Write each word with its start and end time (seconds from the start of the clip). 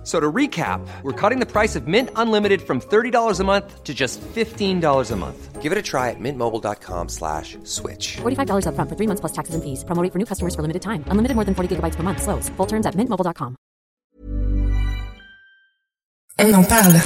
F- 0.00 0.06
So 0.06 0.18
to 0.18 0.32
recap, 0.32 0.80
we're 1.02 1.12
cutting 1.12 1.40
the 1.40 1.46
price 1.46 1.76
of 1.76 1.86
Mint 1.86 2.08
Unlimited 2.16 2.62
from 2.62 2.80
$30 2.80 3.38
a 3.40 3.44
month 3.44 3.84
to 3.84 3.92
just 3.92 4.18
$15 4.34 5.10
a 5.12 5.16
month. 5.16 5.60
Give 5.60 5.72
it 5.72 5.78
a 5.78 5.82
try 5.82 6.08
at 6.08 6.16
mintmobile.com 6.18 7.08
slash 7.10 7.58
switch. 7.64 8.16
$45 8.22 8.64
upfront 8.64 8.88
for 8.88 8.96
three 8.96 9.06
months 9.06 9.20
plus 9.20 9.32
taxes 9.32 9.54
and 9.54 9.62
fees. 9.62 9.84
Promo 9.84 10.02
rate 10.02 10.10
for 10.12 10.18
new 10.18 10.24
customers 10.24 10.54
for 10.54 10.62
limited 10.62 10.80
time. 10.80 11.04
Unlimited 11.10 11.34
more 11.36 11.44
than 11.44 11.54
40 11.54 11.76
gigabytes 11.76 11.96
per 11.96 12.02
month. 12.02 12.22
Slows. 12.22 12.48
Full 12.56 12.66
terms 12.66 12.86
at 12.86 12.94
mintmobile.com. 12.96 13.56
On 16.38 16.54
en 16.54 16.64
parle. 16.64 16.96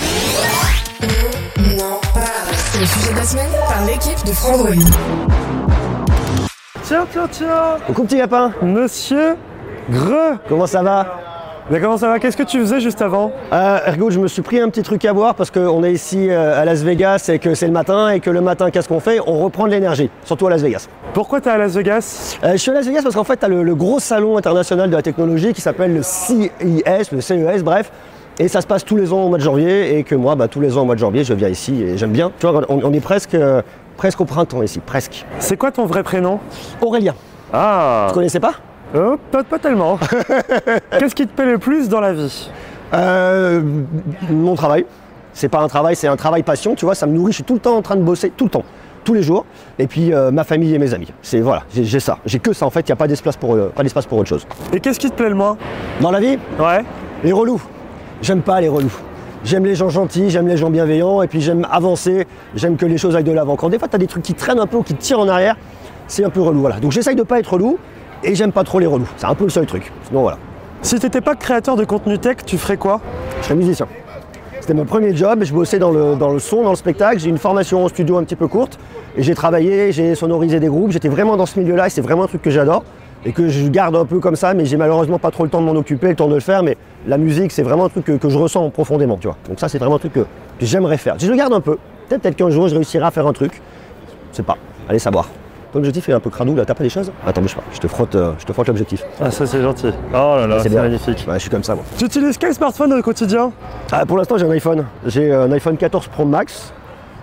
On 1.58 1.80
en 1.80 1.98
parle. 2.14 2.54
C'est 2.54 2.78
le 2.80 2.86
sujet 2.86 3.10
de 3.12 3.16
la 3.16 3.24
semaine 3.24 3.52
par 3.68 3.84
l'équipe 3.86 4.24
de 4.24 4.32
Frandroid. 4.32 4.84
Tiens, 6.84 7.06
tiens, 7.10 7.28
tiens 7.28 7.78
Coucou 7.86 8.04
petit 8.04 8.18
lapin, 8.18 8.52
Monsieur 8.62 9.36
Greux 9.90 10.38
comment 10.48 10.66
ça 10.68 10.82
va 10.82 11.33
Mais 11.70 11.80
comment 11.80 11.96
ça 11.96 12.08
va? 12.08 12.18
Qu'est-ce 12.18 12.36
que 12.36 12.42
tu 12.42 12.60
faisais 12.60 12.78
juste 12.80 13.00
avant? 13.00 13.32
Euh, 13.52 13.78
Ergo, 13.86 14.10
je 14.10 14.18
me 14.20 14.28
suis 14.28 14.42
pris 14.42 14.60
un 14.60 14.68
petit 14.68 14.82
truc 14.82 15.02
à 15.06 15.14
boire 15.14 15.34
parce 15.34 15.50
qu'on 15.50 15.82
est 15.82 15.92
ici 15.92 16.28
euh, 16.28 16.60
à 16.60 16.66
Las 16.66 16.82
Vegas 16.82 17.30
et 17.32 17.38
que 17.38 17.54
c'est 17.54 17.66
le 17.66 17.72
matin 17.72 18.10
et 18.10 18.20
que 18.20 18.28
le 18.28 18.42
matin, 18.42 18.70
qu'est-ce 18.70 18.86
qu'on 18.88 19.00
fait? 19.00 19.18
On 19.26 19.42
reprend 19.42 19.64
de 19.66 19.70
l'énergie, 19.70 20.10
surtout 20.24 20.46
à 20.46 20.50
Las 20.50 20.60
Vegas. 20.60 20.88
Pourquoi 21.14 21.40
t'es 21.40 21.48
à 21.48 21.56
Las 21.56 21.72
Vegas? 21.74 22.36
Euh, 22.44 22.52
je 22.52 22.56
suis 22.58 22.70
à 22.70 22.74
Las 22.74 22.86
Vegas 22.86 23.00
parce 23.02 23.14
qu'en 23.14 23.24
fait, 23.24 23.38
tu 23.38 23.46
as 23.46 23.48
le, 23.48 23.62
le 23.62 23.74
gros 23.74 23.98
salon 23.98 24.36
international 24.36 24.90
de 24.90 24.94
la 24.96 25.00
technologie 25.00 25.54
qui 25.54 25.62
s'appelle 25.62 25.94
le 25.94 26.02
CES, 26.02 27.12
le 27.12 27.20
CES, 27.22 27.62
bref. 27.62 27.90
Et 28.38 28.48
ça 28.48 28.60
se 28.60 28.66
passe 28.66 28.84
tous 28.84 28.96
les 28.96 29.10
ans 29.12 29.22
au 29.24 29.28
mois 29.30 29.38
de 29.38 29.42
janvier 29.42 29.96
et 29.96 30.02
que 30.04 30.14
moi, 30.16 30.34
bah, 30.34 30.48
tous 30.48 30.60
les 30.60 30.76
ans 30.76 30.82
au 30.82 30.84
mois 30.84 30.96
de 30.96 31.00
janvier, 31.00 31.24
je 31.24 31.32
viens 31.32 31.48
ici 31.48 31.82
et 31.82 31.96
j'aime 31.96 32.10
bien. 32.12 32.30
Tu 32.40 32.46
vois, 32.46 32.60
on, 32.68 32.80
on 32.84 32.92
est 32.92 33.00
presque, 33.00 33.34
euh, 33.36 33.62
presque 33.96 34.20
au 34.20 34.26
printemps 34.26 34.62
ici, 34.62 34.80
presque. 34.84 35.24
C'est 35.38 35.56
quoi 35.56 35.70
ton 35.70 35.86
vrai 35.86 36.02
prénom? 36.02 36.40
Aurélien, 36.82 37.14
Ah 37.54 38.06
tu 38.08 38.14
connaissais 38.14 38.40
pas? 38.40 38.52
Oh, 38.94 39.16
pas, 39.30 39.44
pas 39.44 39.58
tellement. 39.58 39.98
Qu'est-ce 40.98 41.14
qui 41.14 41.26
te 41.26 41.32
plaît 41.32 41.50
le 41.50 41.58
plus 41.58 41.88
dans 41.88 42.00
la 42.00 42.12
vie 42.12 42.50
Euh, 42.92 43.62
mon 44.30 44.54
travail. 44.54 44.86
C'est 45.32 45.48
pas 45.48 45.60
un 45.60 45.68
travail, 45.68 45.96
c'est 45.96 46.06
un 46.06 46.16
travail 46.16 46.44
passion, 46.44 46.76
tu 46.76 46.84
vois, 46.84 46.94
ça 46.94 47.06
me 47.06 47.12
nourrit, 47.12 47.32
je 47.32 47.36
suis 47.36 47.44
tout 47.44 47.54
le 47.54 47.60
temps 47.60 47.76
en 47.76 47.82
train 47.82 47.96
de 47.96 48.02
bosser, 48.02 48.30
tout 48.36 48.44
le 48.44 48.50
temps, 48.50 48.62
tous 49.02 49.14
les 49.14 49.22
jours. 49.22 49.44
Et 49.80 49.88
puis 49.88 50.12
euh, 50.12 50.30
ma 50.30 50.44
famille 50.44 50.72
et 50.72 50.78
mes 50.78 50.94
amis. 50.94 51.12
C'est 51.22 51.40
voilà, 51.40 51.64
j'ai 51.72 51.98
ça. 51.98 52.18
J'ai 52.24 52.38
que 52.38 52.52
ça 52.52 52.66
en 52.66 52.70
fait, 52.70 52.80
il 52.82 52.90
n'y 52.90 52.92
a 52.92 52.96
pas 52.96 53.08
d'espace 53.08 53.36
pour, 53.36 53.54
euh, 53.54 53.72
pas 53.74 53.82
d'espace 53.82 54.06
pour 54.06 54.18
autre 54.18 54.28
chose. 54.28 54.46
Et 54.72 54.78
qu'est-ce 54.78 55.00
qui 55.00 55.10
te 55.10 55.16
plaît 55.16 55.28
le 55.28 55.34
moins 55.34 55.56
Dans 56.00 56.12
la 56.12 56.20
vie, 56.20 56.38
Ouais 56.60 56.84
les 57.24 57.32
relous. 57.32 57.60
J'aime 58.22 58.42
pas 58.42 58.60
les 58.60 58.68
relous. 58.68 58.92
J'aime 59.44 59.64
les 59.64 59.74
gens 59.74 59.88
gentils, 59.88 60.30
j'aime 60.30 60.46
les 60.46 60.56
gens 60.56 60.70
bienveillants, 60.70 61.22
et 61.22 61.26
puis 61.26 61.40
j'aime 61.40 61.66
avancer, 61.70 62.26
j'aime 62.54 62.76
que 62.76 62.86
les 62.86 62.96
choses 62.96 63.16
aillent 63.16 63.24
de 63.24 63.32
l'avant. 63.32 63.56
Quand 63.56 63.68
des 63.68 63.78
fois 63.78 63.88
tu 63.88 63.96
as 63.96 63.98
des 63.98 64.06
trucs 64.06 64.22
qui 64.22 64.34
traînent 64.34 64.60
un 64.60 64.66
peu 64.66 64.78
ou 64.78 64.82
qui 64.82 64.94
te 64.94 65.02
tirent 65.02 65.20
en 65.20 65.28
arrière, 65.28 65.56
c'est 66.06 66.24
un 66.24 66.30
peu 66.30 66.40
relou. 66.40 66.60
Voilà. 66.60 66.80
Donc 66.80 66.92
j'essaye 66.92 67.16
de 67.16 67.22
pas 67.22 67.40
être 67.40 67.52
relou, 67.52 67.78
et 68.24 68.34
j'aime 68.34 68.52
pas 68.52 68.64
trop 68.64 68.78
les 68.78 68.86
relous. 68.86 69.08
C'est 69.16 69.26
un 69.26 69.34
peu 69.34 69.44
le 69.44 69.50
seul 69.50 69.66
truc. 69.66 69.92
Sinon 70.08 70.22
voilà. 70.22 70.38
Si 70.82 70.98
t'étais 70.98 71.20
pas 71.20 71.34
créateur 71.34 71.76
de 71.76 71.84
contenu 71.84 72.18
tech, 72.18 72.38
tu 72.44 72.58
ferais 72.58 72.76
quoi? 72.76 73.00
Je 73.40 73.44
serais 73.44 73.54
musicien. 73.54 73.86
C'était 74.60 74.74
mon 74.74 74.86
premier 74.86 75.14
job, 75.14 75.44
je 75.44 75.52
bossais 75.52 75.78
dans 75.78 75.90
le, 75.90 76.16
dans 76.16 76.30
le 76.30 76.38
son, 76.38 76.62
dans 76.62 76.70
le 76.70 76.76
spectacle, 76.76 77.18
j'ai 77.18 77.28
une 77.28 77.38
formation 77.38 77.84
en 77.84 77.88
studio 77.88 78.16
un 78.16 78.24
petit 78.24 78.34
peu 78.34 78.48
courte, 78.48 78.78
et 79.14 79.22
j'ai 79.22 79.34
travaillé, 79.34 79.92
j'ai 79.92 80.14
sonorisé 80.14 80.58
des 80.58 80.68
groupes, 80.68 80.90
j'étais 80.90 81.10
vraiment 81.10 81.36
dans 81.36 81.44
ce 81.44 81.60
milieu-là, 81.60 81.88
et 81.88 81.90
c'est 81.90 82.00
vraiment 82.00 82.24
un 82.24 82.28
truc 82.28 82.40
que 82.40 82.48
j'adore, 82.48 82.82
et 83.26 83.32
que 83.32 83.48
je 83.48 83.68
garde 83.68 83.94
un 83.94 84.06
peu 84.06 84.20
comme 84.20 84.36
ça, 84.36 84.54
mais 84.54 84.64
j'ai 84.64 84.78
malheureusement 84.78 85.18
pas 85.18 85.30
trop 85.30 85.44
le 85.44 85.50
temps 85.50 85.60
de 85.60 85.66
m'en 85.66 85.76
occuper, 85.78 86.08
le 86.08 86.14
temps 86.14 86.28
de 86.28 86.34
le 86.34 86.40
faire, 86.40 86.62
mais 86.62 86.78
la 87.06 87.18
musique, 87.18 87.52
c'est 87.52 87.62
vraiment 87.62 87.84
un 87.84 87.88
truc 87.90 88.06
que, 88.06 88.12
que 88.12 88.30
je 88.30 88.38
ressens 88.38 88.70
profondément, 88.70 89.18
tu 89.18 89.26
vois. 89.26 89.36
Donc 89.50 89.60
ça, 89.60 89.68
c'est 89.68 89.76
vraiment 89.76 89.96
un 89.96 89.98
truc 89.98 90.14
que, 90.14 90.20
que 90.20 90.26
j'aimerais 90.64 90.96
faire. 90.96 91.16
Je 91.18 91.30
le 91.30 91.36
garde 91.36 91.52
un 91.52 91.60
peu, 91.60 91.76
peut-être 92.08 92.22
peut-être 92.22 92.36
qu'un 92.36 92.48
jour, 92.48 92.66
je 92.68 92.74
réussirai 92.74 93.04
à 93.04 93.10
faire 93.10 93.26
un 93.26 93.34
truc, 93.34 93.60
je 94.32 94.36
sais 94.38 94.42
pas, 94.42 94.56
allez 94.88 94.98
savoir. 94.98 95.28
Ton 95.74 95.80
objectif 95.80 96.08
est 96.08 96.12
un 96.12 96.20
peu 96.20 96.30
cradou, 96.30 96.54
là, 96.54 96.64
t'as 96.64 96.74
pas 96.74 96.84
des 96.84 96.88
choses 96.88 97.10
Attends, 97.26 97.40
bouge 97.40 97.56
pas, 97.56 97.64
je 97.72 97.80
te 97.80 97.88
frotte, 97.88 98.14
euh, 98.14 98.30
je 98.38 98.44
te 98.44 98.52
frotte 98.52 98.68
l'objectif. 98.68 99.04
Ah 99.20 99.28
ça 99.32 99.44
c'est 99.44 99.60
gentil. 99.60 99.90
Oh 100.12 100.36
là 100.36 100.46
là, 100.46 100.60
c'est 100.62 100.68
bien. 100.68 100.82
magnifique. 100.82 101.24
Ouais, 101.26 101.34
je 101.34 101.40
suis 101.40 101.50
comme 101.50 101.64
ça, 101.64 101.74
moi. 101.74 101.82
Tu 101.98 102.04
utilises 102.04 102.38
quel 102.38 102.54
smartphone 102.54 102.92
au 102.92 103.02
quotidien? 103.02 103.50
Ah, 103.90 104.06
pour 104.06 104.16
l'instant, 104.16 104.38
j'ai 104.38 104.46
un 104.46 104.50
iPhone. 104.52 104.86
J'ai 105.04 105.32
euh, 105.32 105.46
un 105.46 105.50
iPhone 105.50 105.76
14 105.76 106.06
Pro 106.06 106.24
Max 106.26 106.72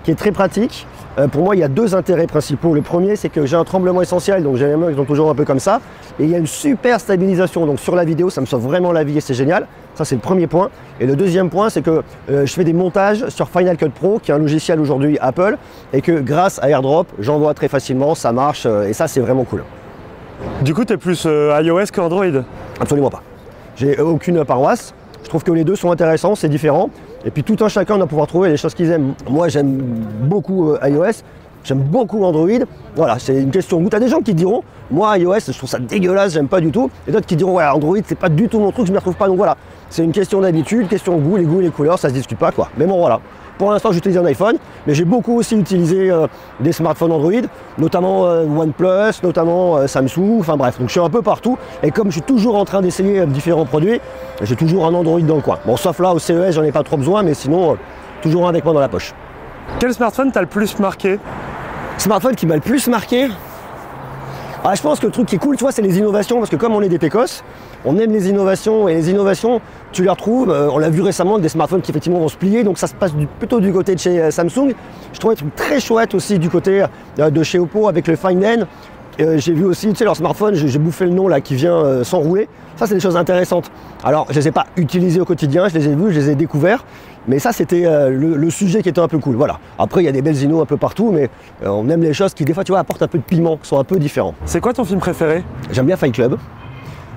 qui 0.04 0.12
est 0.12 0.16
très 0.16 0.32
pratique. 0.32 0.88
Euh, 1.18 1.28
pour 1.28 1.44
moi, 1.44 1.56
il 1.56 1.60
y 1.60 1.64
a 1.64 1.68
deux 1.68 1.94
intérêts 1.96 2.28
principaux. 2.28 2.74
Le 2.74 2.82
premier, 2.82 3.16
c'est 3.16 3.30
que 3.30 3.46
j'ai 3.46 3.56
un 3.56 3.64
tremblement 3.64 4.02
essentiel, 4.02 4.44
donc 4.44 4.56
j'ai 4.56 4.68
les 4.68 4.76
mains 4.76 4.90
qui 4.90 4.96
sont 4.96 5.06
toujours 5.06 5.30
un 5.30 5.36
peu 5.36 5.46
comme 5.46 5.60
ça. 5.60 5.82
Et 6.20 6.24
il 6.24 6.30
y 6.30 6.36
a 6.36 6.38
une 6.38 6.48
super 6.48 7.00
stabilisation. 7.00 7.66
Donc 7.66 7.80
sur 7.80 7.96
la 7.96 8.06
vidéo, 8.06 8.30
ça 8.30 8.42
me 8.42 8.46
sauve 8.46 8.64
vraiment 8.64 8.92
la 8.92 9.04
vie 9.04 9.18
et 9.18 9.22
c'est 9.22 9.34
génial. 9.34 9.68
Ça, 9.96 10.06
c'est 10.06 10.16
le 10.16 10.22
premier 10.22 10.48
point. 10.48 10.70
Et 11.00 11.06
le 11.06 11.16
deuxième 11.16 11.50
point, 11.50 11.70
c'est 11.70 11.82
que 11.82 12.02
euh, 12.30 12.46
je 12.46 12.54
fais 12.54 12.64
des 12.64 12.74
montages 12.74 13.28
sur 13.28 13.50
Final 13.50 13.76
Cut 13.76 13.90
Pro, 13.90 14.20
qui 14.20 14.32
est 14.32 14.34
un 14.34 14.40
logiciel 14.40 14.80
aujourd'hui 14.80 15.18
Apple, 15.20 15.58
et 15.92 16.02
que 16.02 16.14
grâce 16.14 16.60
à 16.64 16.70
AirDrop, 16.70 17.08
j'envoie 17.20 17.54
très 17.54 17.68
facilement, 17.68 18.16
ça 18.16 18.32
marche, 18.32 18.66
euh, 18.66 18.88
et 18.88 18.94
ça, 18.94 19.08
c'est 19.08 19.20
vraiment 19.20 19.44
cool. 19.44 19.64
Du 20.62 20.74
coup 20.74 20.86
t'es 20.86 20.98
plus 20.98 21.26
euh, 21.28 21.60
iOS 21.62 21.88
qu'Android? 21.94 22.26
Absolument 22.80 23.10
pas. 23.10 23.22
J'ai 23.76 24.00
aucune 24.00 24.44
paroisse. 24.44 24.94
Je 25.24 25.30
trouve 25.30 25.44
que 25.44 25.52
les 25.52 25.64
deux 25.64 25.76
sont 25.76 25.92
intéressants, 25.92 26.36
c'est 26.36 26.50
différent. 26.50 26.90
Et 27.26 27.32
puis 27.32 27.44
tout 27.44 27.58
un 27.64 27.68
chacun 27.68 27.98
doit 27.98 28.08
pouvoir 28.08 28.28
trouver 28.28 28.50
les 28.50 28.58
choses 28.58 28.74
qu'ils 28.74 28.90
aiment. 28.92 29.14
Moi, 29.30 29.48
j'aime 29.48 29.78
beaucoup 30.24 30.72
euh, 30.72 30.80
iOS. 30.88 31.24
J'aime 31.64 31.80
beaucoup 31.80 32.24
Android. 32.24 32.66
Voilà, 32.96 33.20
c'est 33.20 33.40
une 33.40 33.52
question 33.52 33.78
de 33.78 33.84
goût. 33.84 33.90
T'as 33.90 34.00
des 34.00 34.08
gens 34.08 34.22
qui 34.22 34.34
diront, 34.34 34.64
moi 34.90 35.18
iOS, 35.20 35.40
je 35.48 35.58
trouve 35.58 35.70
ça 35.70 35.78
dégueulasse, 35.78 36.34
j'aime 36.34 36.48
pas 36.48 36.60
du 36.60 36.72
tout. 36.72 36.90
Et 37.08 37.12
d'autres 37.12 37.28
qui 37.28 37.36
diront, 37.36 37.58
ouais, 37.58 37.66
Android, 37.66 37.98
c'est 38.04 38.18
pas 38.18 38.30
du 38.30 38.50
tout 38.50 38.60
mon 38.60 38.72
truc, 38.72 38.88
je 38.88 38.92
m'y 38.92 38.98
retrouve 38.98 39.16
pas. 39.16 39.28
Donc 39.28 39.38
voilà, 39.38 39.56
c'est 39.90 40.04
une 40.04 40.12
question 40.12 40.42
d'habitude, 40.42 40.88
question 40.88 41.18
de 41.18 41.22
goût, 41.22 41.38
les 41.38 41.44
goûts 41.44 41.60
les 41.60 41.70
couleurs, 41.70 42.00
ça 42.00 42.10
se 42.10 42.14
discute 42.14 42.40
pas 42.40 42.52
quoi. 42.52 42.70
Mais 42.78 42.88
bon, 42.88 42.98
voilà. 42.98 43.22
Pour 43.62 43.72
l'instant, 43.72 43.92
j'utilise 43.92 44.18
un 44.18 44.26
iPhone, 44.26 44.58
mais 44.88 44.96
j'ai 44.96 45.06
beaucoup 45.06 45.38
aussi 45.38 45.56
utilisé 45.56 46.10
euh, 46.10 46.26
des 46.62 46.72
smartphones 46.72 47.12
Android, 47.12 47.44
notamment 47.78 48.26
euh, 48.26 48.44
OnePlus, 48.48 49.22
notamment 49.22 49.78
euh, 49.78 49.86
Samsung, 49.86 50.40
enfin 50.40 50.58
bref. 50.58 50.80
Donc 50.80 50.88
je 50.88 50.94
suis 50.94 51.00
un 51.00 51.12
peu 51.12 51.22
partout. 51.22 51.60
Et 51.84 51.92
comme 51.92 52.08
je 52.08 52.14
suis 52.14 52.22
toujours 52.24 52.56
en 52.56 52.66
train 52.66 52.82
d'essayer 52.82 53.24
différents 53.28 53.66
produits, 53.66 54.02
j'ai 54.42 54.56
toujours 54.56 54.88
un 54.88 54.94
Android 54.96 55.20
dans 55.20 55.36
le 55.36 55.44
coin. 55.44 55.60
Bon, 55.64 55.78
sauf 55.78 56.00
là 56.00 56.12
au 56.12 56.18
CES, 56.18 56.56
j'en 56.56 56.64
ai 56.64 56.72
pas 56.72 56.82
trop 56.82 56.98
besoin, 56.98 57.22
mais 57.22 57.36
sinon, 57.36 57.78
toujours 58.24 58.48
un 58.48 58.50
avec 58.50 58.66
moi 58.66 58.74
dans 58.74 58.80
la 58.80 58.90
poche. 58.90 59.14
Quel 59.78 59.94
smartphone 59.94 60.32
t'as 60.32 60.42
le 60.42 60.48
plus 60.48 60.80
marqué? 60.80 61.20
Smartphone 62.00 62.34
qui 62.36 62.48
m'a 62.48 62.56
le 62.56 62.62
plus 62.62 62.88
marqué? 62.88 63.28
Ah, 64.64 64.76
je 64.76 64.82
pense 64.84 65.00
que 65.00 65.08
le 65.08 65.12
truc 65.12 65.26
qui 65.26 65.36
est 65.36 65.40
cool, 65.40 65.58
tu 65.58 65.64
vois, 65.64 65.72
c'est 65.72 65.82
les 65.82 65.98
innovations, 65.98 66.38
parce 66.38 66.52
que 66.52 66.56
comme 66.56 66.76
on 66.76 66.82
est 66.84 66.90
des 66.90 67.00
pécosses, 67.00 67.44
on 67.84 67.98
aime 67.98 68.12
les 68.12 68.30
innovations, 68.30 68.88
et 68.88 68.94
les 68.94 69.10
innovations, 69.10 69.60
tu 69.92 70.04
les 70.04 70.10
retrouves, 70.10 70.52
euh, 70.52 70.70
on 70.72 70.78
l'a 70.78 70.92
vu 70.92 71.02
récemment, 71.02 71.40
des 71.40 71.50
smartphones 71.50 71.82
qui 71.82 71.90
effectivement 71.90 72.20
vont 72.20 72.28
se 72.28 72.38
plier, 72.38 72.64
donc 72.64 72.78
ça 72.78 72.86
se 72.86 72.94
passe 72.94 73.12
plutôt 73.40 73.60
du 73.60 73.74
côté 73.74 73.96
de 73.96 74.00
chez 74.00 74.22
euh, 74.22 74.30
Samsung. 74.30 74.76
Je 75.14 75.20
trouvais 75.20 75.34
un 75.34 75.38
truc 75.38 75.56
très 75.56 75.80
chouette 75.80 76.14
aussi 76.14 76.38
du 76.38 76.48
côté 76.50 76.86
euh, 77.18 77.32
de 77.32 77.42
chez 77.42 77.58
Oppo 77.58 77.88
avec 77.88 78.08
le 78.08 78.16
Find 78.16 78.44
N. 78.44 78.68
J'ai 79.18 79.54
vu 79.54 79.66
aussi, 79.66 79.90
tu 79.90 79.96
sais, 79.96 80.04
leur 80.04 80.16
smartphone, 80.16 80.56
j'ai 80.56 80.80
bouffé 80.80 81.06
le 81.06 81.12
nom 81.12 81.28
là, 81.28 81.42
qui 81.42 81.54
vient 81.54 82.04
s'enrouler. 82.04 82.48
Ça, 82.76 82.88
c'est 82.88 82.96
des 82.96 83.00
choses 83.00 83.18
intéressantes. 83.18 83.70
Alors, 84.04 84.26
je 84.32 84.40
les 84.40 84.48
ai 84.48 84.52
pas 84.52 84.66
utilisés 84.78 85.20
au 85.20 85.26
quotidien, 85.26 85.68
je 85.68 85.78
les 85.78 85.90
ai 85.90 85.94
vus, 85.94 86.12
je 86.12 86.20
les 86.20 86.30
ai 86.32 86.36
découverts. 86.36 86.86
Mais 87.28 87.38
ça, 87.40 87.52
c'était 87.52 87.86
euh, 87.86 88.10
le, 88.10 88.36
le 88.36 88.50
sujet 88.50 88.82
qui 88.82 88.90
était 88.90 89.00
un 89.02 89.08
peu 89.08 89.20
cool. 89.20 89.36
Voilà. 89.36 89.60
Après, 89.78 90.02
il 90.02 90.06
y 90.06 90.10
a 90.10 90.12
des 90.12 90.22
belles 90.22 90.36
un 90.60 90.66
peu 90.66 90.78
partout, 90.78 91.12
mais 91.12 91.30
euh, 91.64 91.70
on 91.70 91.88
aime 91.90 92.02
les 92.02 92.14
choses 92.14 92.34
qui, 92.34 92.46
des 92.46 92.54
fois, 92.54 92.64
tu 92.64 92.72
vois, 92.72 92.80
apportent 92.80 93.04
un 93.04 93.08
peu 93.08 93.20
de 93.20 93.24
piment, 93.24 93.58
qui 93.58 93.68
sont 93.68 93.80
un 93.80 93.84
peu 93.84 94.00
différents. 94.00 94.34
C'est 94.46 94.60
quoi 94.60 94.74
ton 94.74 94.84
film 94.86 95.00
préféré? 95.00 95.44
J'aime 95.72 95.86
bien 95.86 95.98
Fight 95.98 96.14
Club. 96.14 96.38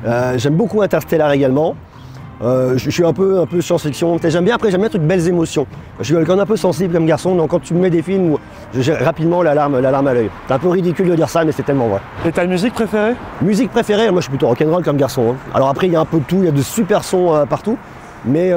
Euh, 0.07 0.35
j'aime 0.37 0.55
beaucoup 0.55 0.83
Interstellar 0.83 1.33
également. 1.33 1.75
Euh, 2.43 2.73
je 2.77 2.85
je 2.85 2.91
suis 2.91 3.05
un 3.05 3.13
peu, 3.13 3.41
un 3.41 3.47
peu 3.47 3.61
science-fiction. 3.63 4.19
J'aime 4.23 4.45
bien, 4.45 4.57
après, 4.57 4.71
j'aime 4.71 4.81
bien 4.81 4.89
les 4.89 4.91
trucs 4.99 5.03
belles 5.03 5.27
émotions. 5.27 5.67
Je 6.01 6.05
suis 6.05 6.15
quelqu'un 6.15 6.37
d'un 6.37 6.45
peu 6.45 6.57
sensible 6.57 6.93
comme 6.93 7.07
garçon, 7.07 7.35
donc 7.37 7.51
quand 7.51 7.61
tu 7.61 7.73
me 7.75 7.81
mets 7.81 7.91
des 7.91 8.03
films 8.03 8.33
où 8.33 8.39
j'ai 8.79 8.93
rapidement 8.93 9.41
la 9.43 9.55
larme, 9.55 9.79
la 9.81 9.91
larme 9.91 10.09
à 10.09 10.15
l'œil. 10.15 10.29
C'est 10.49 10.55
un 10.55 10.59
peu 10.59 10.69
ridicule 10.69 11.09
de 11.09 11.15
dire 11.15 11.29
ça, 11.29 11.45
mais 11.45 11.53
c'est 11.53 11.63
tellement 11.63 11.89
vrai. 11.89 12.01
Et 12.27 12.33
ta 12.33 12.45
musique 12.45 12.75
préférée? 12.75 13.15
Musique 13.41 13.71
préférée, 13.71 14.11
moi 14.11 14.21
je 14.21 14.25
suis 14.25 14.31
plutôt 14.31 14.49
rock'n'roll 14.49 14.83
comme 14.83 14.97
garçon. 14.97 15.31
hein. 15.31 15.37
Alors 15.55 15.69
après, 15.69 15.87
il 15.87 15.93
y 15.93 15.97
a 15.97 16.01
un 16.01 16.05
peu 16.05 16.19
de 16.19 16.25
tout, 16.25 16.37
il 16.41 16.45
y 16.47 16.49
a 16.49 16.53
de 16.53 16.61
super 16.61 17.05
sons 17.05 17.33
euh, 17.35 17.47
partout. 17.47 17.79
Mais 18.27 18.51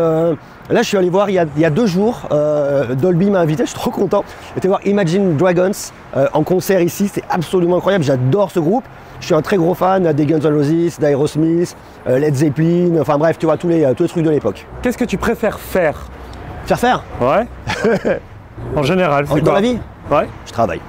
là, 0.69 0.81
je 0.81 0.87
suis 0.87 0.97
allé 0.97 1.09
voir 1.09 1.29
il 1.29 1.33
y 1.33 1.39
a, 1.39 1.45
il 1.55 1.61
y 1.61 1.65
a 1.65 1.69
deux 1.69 1.85
jours, 1.85 2.27
euh, 2.31 2.95
Dolby 2.95 3.29
m'a 3.29 3.39
invité, 3.39 3.63
je 3.63 3.69
suis 3.69 3.79
trop 3.79 3.91
content. 3.91 4.23
J'étais 4.55 4.67
voir 4.67 4.79
Imagine 4.85 5.37
Dragons 5.37 5.71
euh, 6.15 6.27
en 6.33 6.43
concert 6.43 6.81
ici, 6.81 7.09
c'est 7.13 7.23
absolument 7.29 7.77
incroyable, 7.77 8.03
j'adore 8.03 8.51
ce 8.51 8.59
groupe. 8.59 8.83
Je 9.19 9.25
suis 9.25 9.35
un 9.35 9.41
très 9.41 9.57
gros 9.57 9.73
fan 9.73 10.11
des 10.13 10.25
Guns 10.25 10.39
N' 10.39 10.53
Roses, 10.53 10.99
d'Aerosmith, 10.99 11.75
euh, 12.07 12.19
Led 12.19 12.35
Zeppelin, 12.35 12.99
enfin 13.01 13.17
bref, 13.17 13.37
tu 13.39 13.45
vois, 13.45 13.57
tous 13.57 13.67
les, 13.67 13.83
euh, 13.83 13.93
tous 13.93 14.03
les 14.03 14.09
trucs 14.09 14.23
de 14.23 14.29
l'époque. 14.29 14.65
Qu'est-ce 14.81 14.97
que 14.97 15.05
tu 15.05 15.17
préfères 15.17 15.59
faire? 15.59 16.05
Faire 16.65 16.79
faire? 16.79 17.03
Ouais 17.21 17.47
En 18.75 18.83
général, 18.83 19.25
c'est 19.31 19.41
Dans 19.41 19.53
la 19.53 19.61
vie? 19.61 19.77
Ouais 20.11 20.27
Je 20.45 20.51
travaille. 20.51 20.81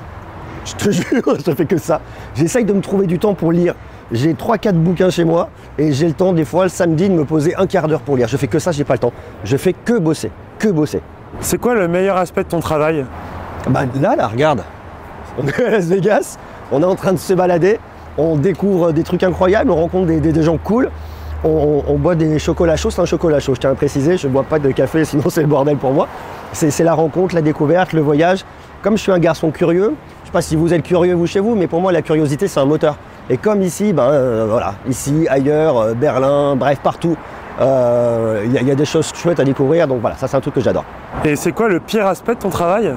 Je 0.65 0.75
te 0.75 0.91
jure, 0.91 1.37
je 1.47 1.53
fais 1.53 1.65
que 1.65 1.79
ça. 1.79 2.01
J'essaye 2.35 2.65
de 2.65 2.73
me 2.73 2.81
trouver 2.81 3.07
du 3.07 3.19
temps 3.19 3.35
pour 3.35 3.53
lire. 3.53 3.75
J'ai 4.11 4.33
3-4 4.33 4.73
bouquins 4.73 5.11
chez 5.11 5.25
moi 5.25 5.51
et 5.79 5.93
j'ai 5.93 6.07
le 6.07 6.15
temps 6.15 6.33
des 6.33 6.45
fois 6.47 6.65
le 6.65 6.71
samedi 6.71 7.09
de 7.09 7.15
me 7.15 7.25
poser 7.25 7.55
un 7.57 7.67
quart 7.67 7.89
d'heure 7.89 8.01
pour 8.01 8.17
lire. 8.17 8.27
Je 8.29 8.37
fais 8.39 8.47
que 8.47 8.59
ça, 8.59 8.73
j'ai 8.73 8.85
pas 8.85 8.95
le 8.95 8.99
temps. 9.01 9.13
Je 9.45 9.57
fais 9.57 9.73
que 9.75 9.99
bosser, 9.99 10.31
que 10.59 10.69
bosser. 10.69 11.03
C'est 11.41 11.59
quoi 11.59 11.75
le 11.75 11.89
meilleur 11.89 12.17
aspect 12.17 12.43
de 12.45 12.49
ton 12.49 12.61
travail? 12.61 13.05
Bah 13.69 13.83
là, 14.01 14.17
là, 14.17 14.29
regarde. 14.29 14.63
On 15.39 15.47
est 15.47 15.63
à 15.63 15.71
Las 15.71 15.85
Vegas, 15.87 16.39
on 16.73 16.83
est 16.83 16.87
en 16.87 16.95
train 16.95 17.13
de 17.13 17.19
se 17.19 17.35
balader, 17.35 17.79
on 18.17 18.37
découvre 18.37 18.93
des 18.93 19.03
trucs 19.03 19.23
incroyables, 19.23 19.71
on 19.71 19.77
rencontre 19.77 20.07
des, 20.07 20.21
des- 20.21 20.33
des 20.33 20.43
gens 20.43 20.57
cool. 20.57 20.91
on, 21.45 21.49
on- 21.51 21.93
on 21.93 21.99
boit 21.99 22.15
des 22.15 22.39
chocolats 22.39 22.77
chauds, 22.77 22.91
c'est 22.91 23.03
un 23.03 23.05
chocolat 23.07 23.39
chaud, 23.41 23.55
je 23.55 23.61
tiens 23.61 23.71
à 23.71 23.75
préciser, 23.75 24.17
je 24.17 24.27
ne 24.27 24.33
bois 24.33 24.43
pas 24.43 24.59
de 24.59 24.71
café, 24.71 25.05
sinon 25.05 25.25
c'est 25.29 25.43
le 25.43 25.47
bordel 25.47 25.77
pour 25.77 25.93
moi. 25.93 26.09
C'est 26.53 26.71
c'est 26.71 26.83
la 26.83 26.95
rencontre, 26.95 27.35
la 27.35 27.43
découverte, 27.43 27.93
le 27.93 28.01
voyage. 28.01 28.45
Comme 28.83 28.97
je 28.97 29.03
suis 29.03 29.13
un 29.13 29.19
garçon 29.19 29.51
curieux, 29.51 29.85
je 29.85 30.23
ne 30.23 30.27
sais 30.27 30.33
pas 30.33 30.41
si 30.43 30.57
vous 30.57 30.73
êtes 30.73 30.83
curieux 30.83 31.15
vous 31.15 31.27
chez 31.27 31.41
vous, 31.41 31.55
mais 31.55 31.67
pour 31.67 31.81
moi 31.83 31.93
la 31.93 32.01
curiosité 32.03 32.49
c'est 32.49 32.59
un 32.59 32.65
moteur. 32.65 32.97
Et 33.31 33.37
comme 33.37 33.61
ici, 33.63 33.93
ben 33.93 34.05
euh, 34.05 34.47
voilà, 34.49 34.75
ici, 34.89 35.27
ailleurs, 35.29 35.77
euh, 35.79 35.95
Berlin, 35.95 36.57
bref, 36.57 36.79
partout, 36.83 37.17
euh, 37.61 38.43
il 38.47 38.53
y, 38.53 38.59
a- 38.59 38.63
il 38.63 38.69
y 38.69 38.71
a 38.71 38.75
des 38.75 38.85
choses 38.87 39.13
chouettes 39.15 39.39
à 39.41 39.45
découvrir, 39.45 39.87
donc 39.87 40.01
voilà, 40.01 40.17
ça 40.17 40.29
c'est 40.29 40.37
un 40.37 40.41
truc 40.41 40.55
que 40.55 40.61
j'adore. 40.61 40.85
Et 41.25 41.37
c'est 41.37 41.53
quoi 41.53 41.69
le 41.69 41.79
pire 41.81 42.07
aspect 42.07 42.35
de 42.37 42.41
ton 42.41 42.49
travail? 42.49 42.95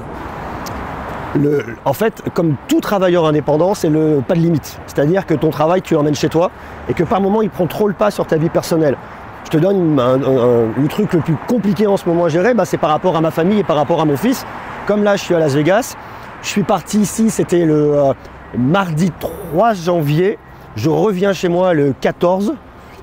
Le- 1.34 1.64
en 1.84 1.92
fait, 1.94 2.22
comme 2.34 2.54
tout 2.68 2.80
travailleur 2.80 3.26
indépendant, 3.26 3.74
c'est 3.74 3.88
le 3.88 4.20
pas 4.26 4.34
de 4.34 4.40
limite. 4.40 4.78
C'est-à-dire 4.86 5.24
que 5.26 5.34
ton 5.34 5.50
travail, 5.50 5.80
tu 5.82 5.94
l'emmènes 5.94 6.14
chez 6.14 6.28
toi 6.28 6.50
et 6.88 6.94
que 6.94 7.04
par 7.04 7.20
moment, 7.20 7.40
il 7.42 7.48
prend 7.50 7.66
trop 7.66 7.88
le 7.88 7.94
pas 7.94 8.10
sur 8.10 8.26
ta 8.26 8.36
vie 8.36 8.50
personnelle. 8.50 8.96
Je 9.44 9.50
te 9.50 9.56
donne 9.56 9.98
un- 9.98 10.22
un- 10.22 10.22
un- 10.22 10.66
le 10.80 10.88
truc 10.88 11.12
le 11.14 11.20
plus 11.20 11.36
compliqué 11.48 11.86
en 11.86 11.96
ce 11.96 12.06
moment 12.08 12.26
à 12.26 12.28
gérer, 12.28 12.52
bah, 12.54 12.64
c'est 12.66 12.76
par 12.78 12.90
rapport 12.90 13.16
à 13.16 13.20
ma 13.20 13.30
famille 13.30 13.60
et 13.60 13.64
par 13.64 13.76
rapport 13.76 14.00
à 14.00 14.04
mon 14.04 14.16
fils. 14.16 14.44
Comme 14.86 15.02
là, 15.04 15.16
je 15.16 15.22
suis 15.22 15.34
à 15.34 15.38
Las 15.38 15.54
Vegas, 15.54 15.94
je 16.42 16.48
suis 16.48 16.62
parti 16.64 17.00
ici, 17.00 17.30
c'était 17.30 17.64
le 17.64 17.94
euh, 17.96 18.12
mardi 18.56 19.10
3 19.52 19.74
janvier. 19.74 20.38
Je 20.76 20.88
reviens 20.90 21.32
chez 21.32 21.48
moi 21.48 21.74
le 21.74 21.94
14. 22.00 22.54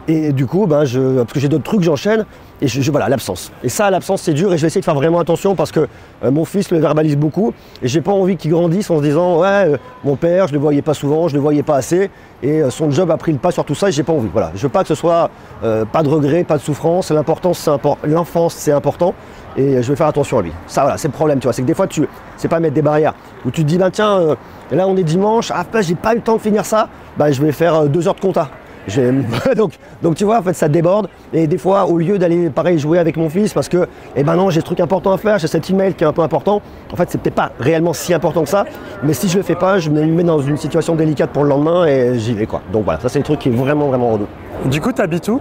Et 0.07 0.33
du 0.33 0.47
coup, 0.47 0.65
ben, 0.65 0.85
je, 0.85 1.17
parce 1.21 1.33
que 1.33 1.39
j'ai 1.39 1.49
d'autres 1.49 1.63
trucs, 1.65 1.83
j'enchaîne. 1.83 2.25
Et 2.61 2.67
je, 2.67 2.89
voilà, 2.91 3.07
l'absence. 3.09 3.51
Et 3.63 3.69
ça, 3.69 3.91
l'absence, 3.91 4.23
c'est 4.23 4.33
dur. 4.33 4.51
Et 4.51 4.57
je 4.57 4.61
vais 4.63 4.67
essayer 4.67 4.81
de 4.81 4.85
faire 4.85 4.95
vraiment 4.95 5.19
attention 5.19 5.53
parce 5.55 5.71
que 5.71 5.87
euh, 6.23 6.31
mon 6.31 6.45
fils 6.45 6.71
le 6.71 6.79
verbalise 6.79 7.15
beaucoup. 7.15 7.53
Et 7.83 7.87
j'ai 7.87 8.01
pas 8.01 8.11
envie 8.11 8.35
qu'il 8.35 8.49
grandisse 8.51 8.89
en 8.89 8.97
se 8.97 9.03
disant 9.03 9.39
Ouais, 9.39 9.47
euh, 9.47 9.77
mon 10.03 10.15
père, 10.15 10.47
je 10.47 10.53
le 10.53 10.59
voyais 10.59 10.81
pas 10.81 10.95
souvent, 10.95 11.27
je 11.27 11.35
le 11.35 11.39
voyais 11.41 11.61
pas 11.63 11.75
assez. 11.75 12.09
Et 12.41 12.61
euh, 12.63 12.71
son 12.71 12.89
job 12.89 13.11
a 13.11 13.17
pris 13.17 13.31
le 13.31 13.37
pas 13.37 13.51
sur 13.51 13.63
tout 13.65 13.75
ça. 13.75 13.89
Et 13.89 13.91
j'ai 13.91 14.01
pas 14.03 14.11
envie. 14.13 14.29
Voilà. 14.33 14.51
Je 14.55 14.63
veux 14.63 14.69
pas 14.69 14.81
que 14.81 14.87
ce 14.87 14.95
soit 14.95 15.29
pas 15.61 16.03
de 16.03 16.09
regret, 16.09 16.43
pas 16.43 16.57
de 16.57 16.63
souffrance. 16.63 17.11
L'importance, 17.11 17.59
c'est 17.59 17.69
impor- 17.71 17.97
L'enfance, 18.03 18.55
c'est 18.55 18.71
important. 18.71 19.13
Et 19.57 19.75
euh, 19.75 19.81
je 19.81 19.89
vais 19.89 19.95
faire 19.95 20.07
attention 20.07 20.39
à 20.39 20.41
lui. 20.41 20.51
Ça, 20.67 20.81
voilà, 20.81 20.97
c'est 20.97 21.07
le 21.07 21.13
problème, 21.13 21.39
tu 21.39 21.45
vois. 21.45 21.53
C'est 21.53 21.61
que 21.61 21.67
des 21.67 21.73
fois, 21.73 21.87
tu, 21.87 22.07
c'est 22.37 22.47
pas 22.47 22.59
mettre 22.59 22.73
des 22.75 22.81
barrières. 22.81 23.13
Où 23.45 23.51
tu 23.51 23.63
te 23.63 23.67
dis, 23.67 23.77
ben 23.77 23.89
tiens, 23.89 24.19
euh, 24.19 24.35
là, 24.71 24.87
on 24.87 24.95
est 24.97 25.03
dimanche. 25.03 25.51
Ah, 25.53 25.65
j'ai 25.81 25.95
pas 25.95 26.13
eu 26.13 26.17
le 26.17 26.21
temps 26.21 26.35
de 26.35 26.41
finir 26.41 26.65
ça. 26.65 26.89
Ben, 27.17 27.31
je 27.31 27.41
vais 27.41 27.51
faire 27.51 27.75
euh, 27.75 27.87
deux 27.87 28.07
heures 28.07 28.15
de 28.15 28.19
compta. 28.19 28.49
Donc, 29.55 29.73
donc 30.01 30.15
tu 30.15 30.23
vois, 30.23 30.39
en 30.39 30.41
fait, 30.41 30.53
ça 30.53 30.67
déborde. 30.67 31.09
Et 31.31 31.45
des 31.45 31.57
fois, 31.57 31.85
au 31.85 31.97
lieu 31.97 32.17
d'aller, 32.17 32.49
pareil, 32.49 32.79
jouer 32.79 32.97
avec 32.97 33.17
mon 33.17 33.29
fils, 33.29 33.53
parce 33.53 33.69
que, 33.69 33.87
eh 34.15 34.23
ben 34.23 34.35
non, 34.35 34.49
j'ai 34.49 34.61
ce 34.61 34.65
truc 34.65 34.79
important 34.79 35.11
à 35.11 35.17
faire, 35.17 35.37
j'ai 35.37 35.47
cet 35.47 35.69
email 35.69 35.93
qui 35.93 36.03
est 36.03 36.07
un 36.07 36.13
peu 36.13 36.23
important. 36.23 36.61
En 36.91 36.95
fait, 36.95 37.07
c'est 37.09 37.19
peut-être 37.19 37.35
pas 37.35 37.51
réellement 37.59 37.93
si 37.93 38.13
important 38.13 38.43
que 38.43 38.49
ça. 38.49 38.65
Mais 39.03 39.13
si 39.13 39.27
je 39.27 39.37
le 39.37 39.43
fais 39.43 39.55
pas, 39.55 39.77
je 39.77 39.89
me 39.89 40.03
mets 40.05 40.23
dans 40.23 40.39
une 40.39 40.57
situation 40.57 40.95
délicate 40.95 41.29
pour 41.29 41.43
le 41.43 41.49
lendemain 41.49 41.85
et 41.85 42.17
j'y 42.17 42.33
vais, 42.33 42.47
quoi. 42.47 42.61
Donc 42.73 42.85
voilà, 42.85 42.99
ça, 42.99 43.09
c'est 43.09 43.19
le 43.19 43.25
truc 43.25 43.39
qui 43.39 43.49
est 43.49 43.51
vraiment, 43.51 43.87
vraiment 43.89 44.11
relou. 44.11 44.27
Du 44.65 44.81
coup, 44.81 44.91
t'habites 44.91 45.27
où? 45.27 45.39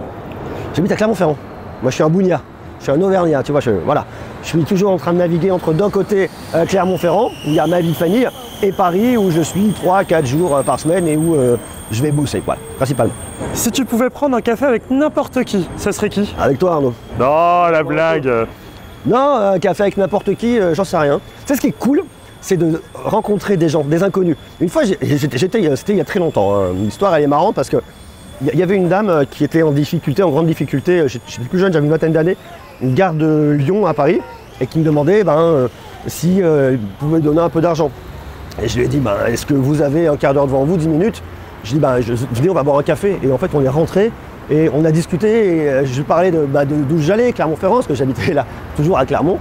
J'habite 0.75 0.91
à 0.91 0.95
Clermont-Ferrand. 0.95 1.37
Moi, 1.81 1.89
je 1.89 1.95
suis 1.95 2.03
un 2.03 2.09
Bougnat. 2.09 2.41
Je 2.79 2.83
suis 2.83 2.91
un 2.91 3.01
Auvergnat, 3.01 3.43
tu 3.43 3.51
vois. 3.51 3.61
Je, 3.61 3.71
voilà. 3.71 4.05
Je 4.43 4.47
suis 4.49 4.63
toujours 4.63 4.91
en 4.91 4.97
train 4.97 5.11
de 5.13 5.17
naviguer 5.17 5.51
entre 5.51 5.73
d'un 5.73 5.89
côté 5.89 6.29
euh, 6.55 6.65
Clermont-Ferrand, 6.65 7.27
où 7.27 7.47
il 7.47 7.53
y 7.55 7.59
a 7.59 7.67
ma 7.67 7.81
vie 7.81 7.89
de 7.91 7.95
famille, 7.95 8.27
et 8.63 8.71
Paris, 8.71 9.17
où 9.17 9.31
je 9.31 9.41
suis 9.41 9.73
3-4 9.85 10.25
jours 10.25 10.55
euh, 10.55 10.63
par 10.63 10.79
semaine 10.79 11.07
et 11.07 11.17
où 11.17 11.35
euh, 11.35 11.57
je 11.91 12.01
vais 12.01 12.11
bosser, 12.11 12.39
quoi, 12.39 12.55
principalement. 12.77 13.13
Si 13.53 13.69
tu 13.71 13.83
pouvais 13.85 14.09
prendre 14.09 14.37
un 14.37 14.41
café 14.41 14.65
avec 14.65 14.89
n'importe 14.89 15.43
qui, 15.43 15.67
ce 15.77 15.91
serait 15.91 16.09
qui? 16.09 16.33
Avec 16.39 16.57
toi, 16.59 16.73
Arnaud. 16.75 16.93
Non, 17.19 17.67
la 17.69 17.83
blague 17.83 18.29
Non, 19.05 19.35
un 19.35 19.59
café 19.59 19.83
avec 19.83 19.97
n'importe 19.97 20.35
qui, 20.35 20.57
euh, 20.59 20.73
j'en 20.73 20.83
sais 20.85 20.97
rien. 20.97 21.19
Tu 21.41 21.47
sais 21.47 21.55
ce 21.55 21.61
qui 21.61 21.67
est 21.67 21.77
cool 21.77 22.03
c'est 22.41 22.55
de 22.55 22.81
rencontrer 22.93 23.57
des 23.57 23.67
gens, 23.67 23.83
des 23.83 24.01
inconnus. 24.01 24.37
Une 24.61 24.69
fois, 24.69 24.83
j'étais, 24.85 25.37
c'était 25.37 25.59
il 25.59 25.97
y 25.97 25.99
a 26.01 26.05
très 26.05 26.19
longtemps. 26.19 26.55
hein. 26.55 26.67
L'histoire, 26.73 27.13
elle 27.13 27.23
est 27.23 27.27
marrante 27.27 27.53
parce 27.53 27.67
que 27.67 27.75
il 28.41 28.57
y- 28.57 28.63
avait 28.63 28.77
une 28.77 28.87
dame 28.87 29.25
qui 29.29 29.43
était 29.43 29.61
en 29.61 29.71
difficulté, 29.73 30.23
en 30.23 30.29
grande 30.29 30.47
difficulté. 30.47 31.03
j'étais 31.07 31.43
plus 31.49 31.59
jeune, 31.59 31.73
j'avais 31.73 31.83
une 31.85 31.91
vingtaine 31.91 32.13
d'années, 32.13 32.37
une 32.81 32.93
gare 32.93 33.13
de 33.13 33.55
Lyon 33.57 33.85
à 33.85 33.93
Paris, 33.93 34.19
et 34.61 34.67
qui 34.67 34.79
me 34.79 34.83
demandait 34.83 35.23
ben, 35.23 35.37
euh, 35.37 35.67
si 36.07 36.41
euh, 36.41 36.77
pouvait 36.99 37.19
donner 37.19 37.41
un 37.41 37.49
peu 37.49 37.61
d'argent. 37.61 37.91
Et 38.61 38.67
je 38.67 38.77
lui 38.77 38.85
ai 38.85 38.87
dit, 38.87 38.99
ben, 38.99 39.15
est-ce 39.27 39.45
que 39.45 39.53
vous 39.53 39.81
avez 39.81 40.07
un 40.07 40.17
quart 40.17 40.33
d'heure 40.33 40.47
devant 40.47 40.65
vous, 40.65 40.77
10 40.77 40.87
minutes? 40.87 41.21
Je 41.63 41.73
dis, 41.73 41.79
ben, 41.79 42.01
je, 42.01 42.13
venez, 42.13 42.49
on 42.49 42.53
va 42.53 42.63
boire 42.63 42.77
un 42.77 42.83
café. 42.83 43.17
Et 43.23 43.31
en 43.31 43.37
fait, 43.37 43.51
on 43.53 43.61
est 43.63 43.69
rentré 43.69 44.11
et 44.49 44.69
on 44.73 44.83
a 44.85 44.91
discuté. 44.91 45.57
Et 45.57 45.69
euh, 45.69 45.85
je 45.85 45.95
lui 45.97 46.03
parlais 46.03 46.31
de, 46.31 46.45
bah, 46.45 46.65
de- 46.65 46.75
d'où 46.75 46.99
j'allais, 46.99 47.31
Clermont-Ferrand, 47.31 47.81
que 47.81 47.93
j'habitais 47.93 48.33
là, 48.33 48.45
toujours 48.75 48.97
à 48.97 49.05
Clermont. 49.05 49.37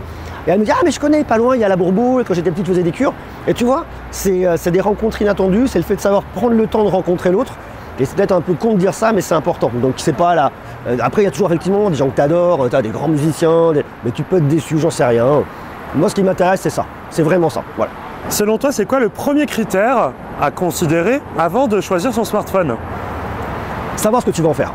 Et 0.47 0.51
elle 0.51 0.61
me 0.61 0.65
dit, 0.65 0.71
ah, 0.73 0.81
mais 0.85 0.91
je 0.91 1.01
connais, 1.01 1.25
pas 1.25 1.37
loin, 1.37 1.57
il 1.57 1.61
y 1.61 1.65
a 1.65 1.69
la 1.69 1.77
Bourboule. 1.77 2.25
Quand 2.27 2.35
j'étais 2.35 2.51
petite, 2.51 2.67
je 2.67 2.73
faisais 2.73 2.83
des 2.83 2.93
cures. 2.93 3.13
Et 3.47 3.55
tu 3.55 3.65
vois, 3.65 3.85
c'est 4.11 4.71
des 4.71 4.81
rencontres 4.81 5.21
inattendues. 5.21 5.67
C'est 5.67 5.79
le 5.79 5.85
fait 5.85 5.97
de 5.97 6.01
savoir 6.01 6.23
prendre 6.23 6.55
le 6.55 6.67
temps 6.67 6.85
de 6.85 6.89
rencontrer 6.89 7.31
l'autre. 7.31 7.55
Et 8.01 8.05
c'est 8.05 8.15
peut-être 8.17 8.33
un 8.33 8.41
peu 8.41 8.55
con 8.55 8.75
de 8.75 8.79
dire 8.79 8.95
ça, 8.95 9.13
mais 9.13 9.21
c'est 9.21 9.35
important. 9.35 9.71
Donc 9.75 9.95
c'est 9.97 10.13
pas 10.17 10.35
là. 10.35 10.53
euh, 10.87 10.97
après, 11.01 11.23
il 11.23 11.25
y 11.25 11.29
a 11.29 11.31
toujours 11.31 11.49
effectivement 11.49 11.91
des 11.91 11.97
gens 11.97 12.09
que 12.09 12.15
tu 12.15 12.21
adores, 12.21 12.69
tu 12.71 12.77
as 12.77 12.83
des 12.83 12.91
grands 12.91 13.09
musiciens, 13.09 13.73
des- 13.73 13.85
mais 14.05 14.11
tu 14.13 14.23
peux 14.23 14.37
être 14.37 14.47
déçu, 14.49 14.79
j'en 14.79 14.91
sais 14.91 15.05
rien. 15.05 15.43
Moi, 15.95 16.09
ce 16.09 16.15
qui 16.15 16.23
m'intéresse, 16.23 16.61
c'est 16.61 16.71
ça. 16.71 16.85
C'est 17.11 17.23
vraiment 17.23 17.51
ça. 17.51 17.63
Voilà. 17.77 17.91
Selon 18.29 18.59
toi, 18.59 18.71
c'est 18.73 18.85
quoi 18.87 19.01
le 19.01 19.09
premier 19.09 19.47
critère 19.47 20.13
à 20.41 20.51
considérer 20.51 21.21
avant 21.39 21.67
de 21.67 21.81
choisir 21.81 22.13
son 22.13 22.25
smartphone? 22.25 22.77
Savoir 23.97 24.23
ce 24.23 24.27
que 24.27 24.31
tu 24.33 24.43
vas 24.43 24.51
en 24.51 24.55
faire. 24.55 24.73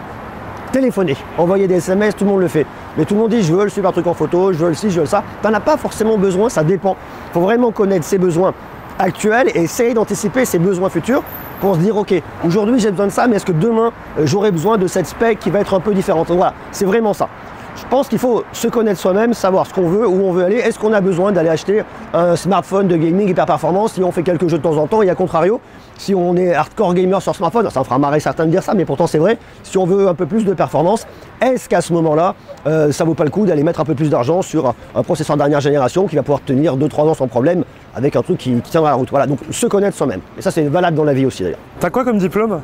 Téléphoner, 0.72 1.16
envoyer 1.38 1.68
des 1.68 1.76
SMS, 1.76 2.16
tout 2.16 2.26
le 2.26 2.32
monde 2.32 2.42
le 2.42 2.48
fait. 2.48 2.66
Mais 2.98 3.06
tout 3.06 3.14
le 3.14 3.22
monde 3.22 3.30
dit 3.30 3.44
je 3.44 3.54
veux 3.54 3.64
le 3.64 3.70
super 3.70 3.92
truc 3.92 4.08
en 4.08 4.14
photo, 4.16 4.52
je 4.52 4.58
veux 4.58 4.70
le 4.70 4.74
ci, 4.74 4.90
je 4.90 4.96
veux 4.96 5.02
le 5.02 5.06
ça. 5.08 5.24
Tu 5.42 5.48
n'en 5.48 5.54
as 5.54 5.60
pas 5.60 5.78
forcément 5.78 6.18
besoin, 6.18 6.50
ça 6.50 6.64
dépend. 6.64 6.98
Il 7.30 7.34
faut 7.34 7.42
vraiment 7.42 7.72
connaître 7.72 8.06
ses 8.06 8.18
besoins 8.18 8.54
actuels 8.98 9.50
et 9.54 9.62
essayer 9.64 9.94
d'anticiper 9.94 10.46
ses 10.46 10.58
besoins 10.60 10.90
futurs 10.90 11.22
pour 11.64 11.76
se 11.76 11.80
dire 11.80 11.96
ok, 11.96 12.14
aujourd'hui 12.46 12.78
j'ai 12.78 12.92
besoin 12.92 13.08
de 13.08 13.12
ça, 13.14 13.26
mais 13.26 13.38
est-ce 13.38 13.46
que 13.46 13.54
demain 13.54 13.94
euh, 14.20 14.26
j'aurai 14.26 14.52
besoin 14.52 14.78
de 14.78 14.86
cette 14.86 15.08
spec 15.08 15.40
qui 15.40 15.50
va 15.50 15.62
être 15.62 15.74
un 15.74 15.80
peu 15.80 15.94
différente? 15.94 16.30
Voilà, 16.30 16.54
c'est 16.74 16.84
vraiment 16.84 17.14
ça. 17.14 17.30
Je 17.76 17.84
pense 17.90 18.08
qu'il 18.08 18.20
faut 18.20 18.44
se 18.54 18.68
connaître 18.68 19.00
soi-même, 19.00 19.34
savoir 19.34 19.66
ce 19.66 19.74
qu'on 19.74 19.90
veut, 19.90 20.08
où 20.08 20.24
on 20.26 20.32
veut 20.32 20.44
aller. 20.44 20.58
Est-ce 20.58 20.78
qu'on 20.78 20.94
a 20.94 21.02
besoin 21.02 21.32
d'aller 21.32 21.50
acheter 21.50 21.84
un 22.14 22.36
smartphone 22.36 22.88
de 22.88 22.96
gaming 22.96 23.28
hyper 23.28 23.46
performance 23.46 23.94
si 23.94 24.04
on 24.04 24.12
fait 24.12 24.24
quelques 24.24 24.48
jeux 24.48 24.58
de 24.58 24.64
temps 24.64 24.78
en 24.78 24.88
temps 24.88 25.02
Et 25.02 25.10
à 25.10 25.16
contrario, 25.16 25.60
si 25.98 26.14
on 26.14 26.36
est 26.36 26.54
hardcore 26.54 26.94
gamer 26.94 27.22
sur 27.22 27.36
smartphone, 27.36 27.70
ça 27.70 27.80
me 27.80 27.86
fera 27.86 27.98
marrer 27.98 28.20
certains 28.20 28.46
de 28.46 28.52
dire 28.52 28.62
ça, 28.64 28.74
mais 28.74 28.86
pourtant 28.86 29.08
c'est 29.08 29.18
vrai. 29.18 29.38
Si 29.64 29.78
on 29.78 29.86
veut 29.86 30.08
un 30.08 30.14
peu 30.14 30.26
plus 30.26 30.46
de 30.46 30.54
performance, 30.54 31.08
est-ce 31.42 31.68
qu'à 31.68 31.82
ce 31.82 31.94
moment-là, 31.94 32.36
euh, 32.68 32.92
ça 32.92 33.04
vaut 33.06 33.16
pas 33.16 33.24
le 33.24 33.32
coup 33.32 33.46
d'aller 33.46 33.64
mettre 33.64 33.80
un 33.80 33.86
peu 33.86 33.96
plus 33.96 34.10
d'argent 34.10 34.42
sur 34.42 34.68
un, 34.68 34.76
un 34.96 35.04
processeur 35.04 35.36
dernière 35.36 35.60
génération 35.60 36.08
qui 36.08 36.16
va 36.16 36.22
pouvoir 36.22 36.42
tenir 36.42 36.78
2-3 36.78 37.10
ans 37.10 37.14
sans 37.16 37.28
problème 37.28 37.64
avec 37.96 38.16
un 38.16 38.22
truc 38.22 38.38
qui, 38.38 38.54
qui 38.62 38.72
tiendra 38.72 38.92
la 38.92 38.96
route? 38.96 39.10
Voilà, 39.10 39.26
donc 39.26 39.40
se 39.50 39.66
connaître 39.66 39.98
soi-même. 39.98 40.22
Et 40.38 40.42
ça, 40.42 40.52
c'est 40.52 40.64
valable 40.64 40.96
dans 40.96 41.04
la 41.04 41.14
vie 41.14 41.26
aussi 41.26 41.44
d'ailleurs. 41.44 41.60
T'as 41.80 41.90
quoi 41.90 42.04
comme 42.04 42.18
diplôme? 42.20 42.62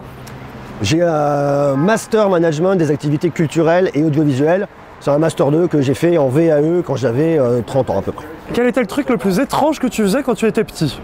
J'ai 0.81 1.01
un 1.01 1.75
master 1.75 2.29
management 2.29 2.75
des 2.75 2.89
activités 2.89 3.31
culturelles 3.31 3.89
et 3.93 4.03
audiovisuelles. 4.03 4.67
C'est 5.01 5.11
un 5.11 5.17
master 5.17 5.51
2 5.51 5.67
que 5.67 5.81
j'ai 5.81 5.93
fait 5.93 6.17
en 6.17 6.27
VAE 6.27 6.81
quand 6.85 6.95
j'avais 6.95 7.37
euh, 7.39 7.61
30 7.65 7.89
ans 7.89 7.99
à 7.99 8.01
peu 8.01 8.11
près. 8.11 8.25
Quel 8.53 8.67
était 8.67 8.81
le 8.81 8.87
truc 8.87 9.09
le 9.09 9.17
plus 9.17 9.39
étrange 9.39 9.79
que 9.79 9.87
tu 9.87 10.01
faisais 10.01 10.23
quand 10.23 10.35
tu 10.35 10.45
étais 10.45 10.63
petit 10.63 10.99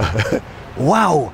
Waouh 0.80 1.30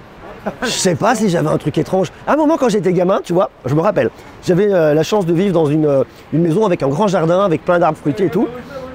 Je 0.62 0.69
sais 0.69 0.95
pas 0.95 1.15
si 1.15 1.29
j'avais 1.29 1.49
un 1.49 1.57
truc 1.59 1.79
étrange. 1.79 2.09
À 2.26 2.35
un 2.35 2.37
moment, 2.37 2.57
quand 2.57 2.69
j'étais 2.69 2.93
gamin, 2.93 3.21
tu 3.23 3.33
vois, 3.33 3.50
je 3.65 3.75
me 3.75 3.81
rappelle, 3.81 4.11
j'avais 4.45 4.73
euh, 4.73 4.95
la 4.95 5.03
chance 5.03 5.26
de 5.26 5.33
vivre 5.33 5.53
dans 5.53 5.67
une, 5.67 5.87
euh, 5.87 6.05
une 6.33 6.43
maison 6.43 6.67
avec 6.67 6.83
un 6.83 6.88
grand 6.88 7.07
jardin, 7.07 7.45
avec 7.45 7.65
plein 7.65 7.79
d'arbres 7.79 7.99
fruitiers 7.99 8.26
et 8.26 8.31
tout. 8.31 8.49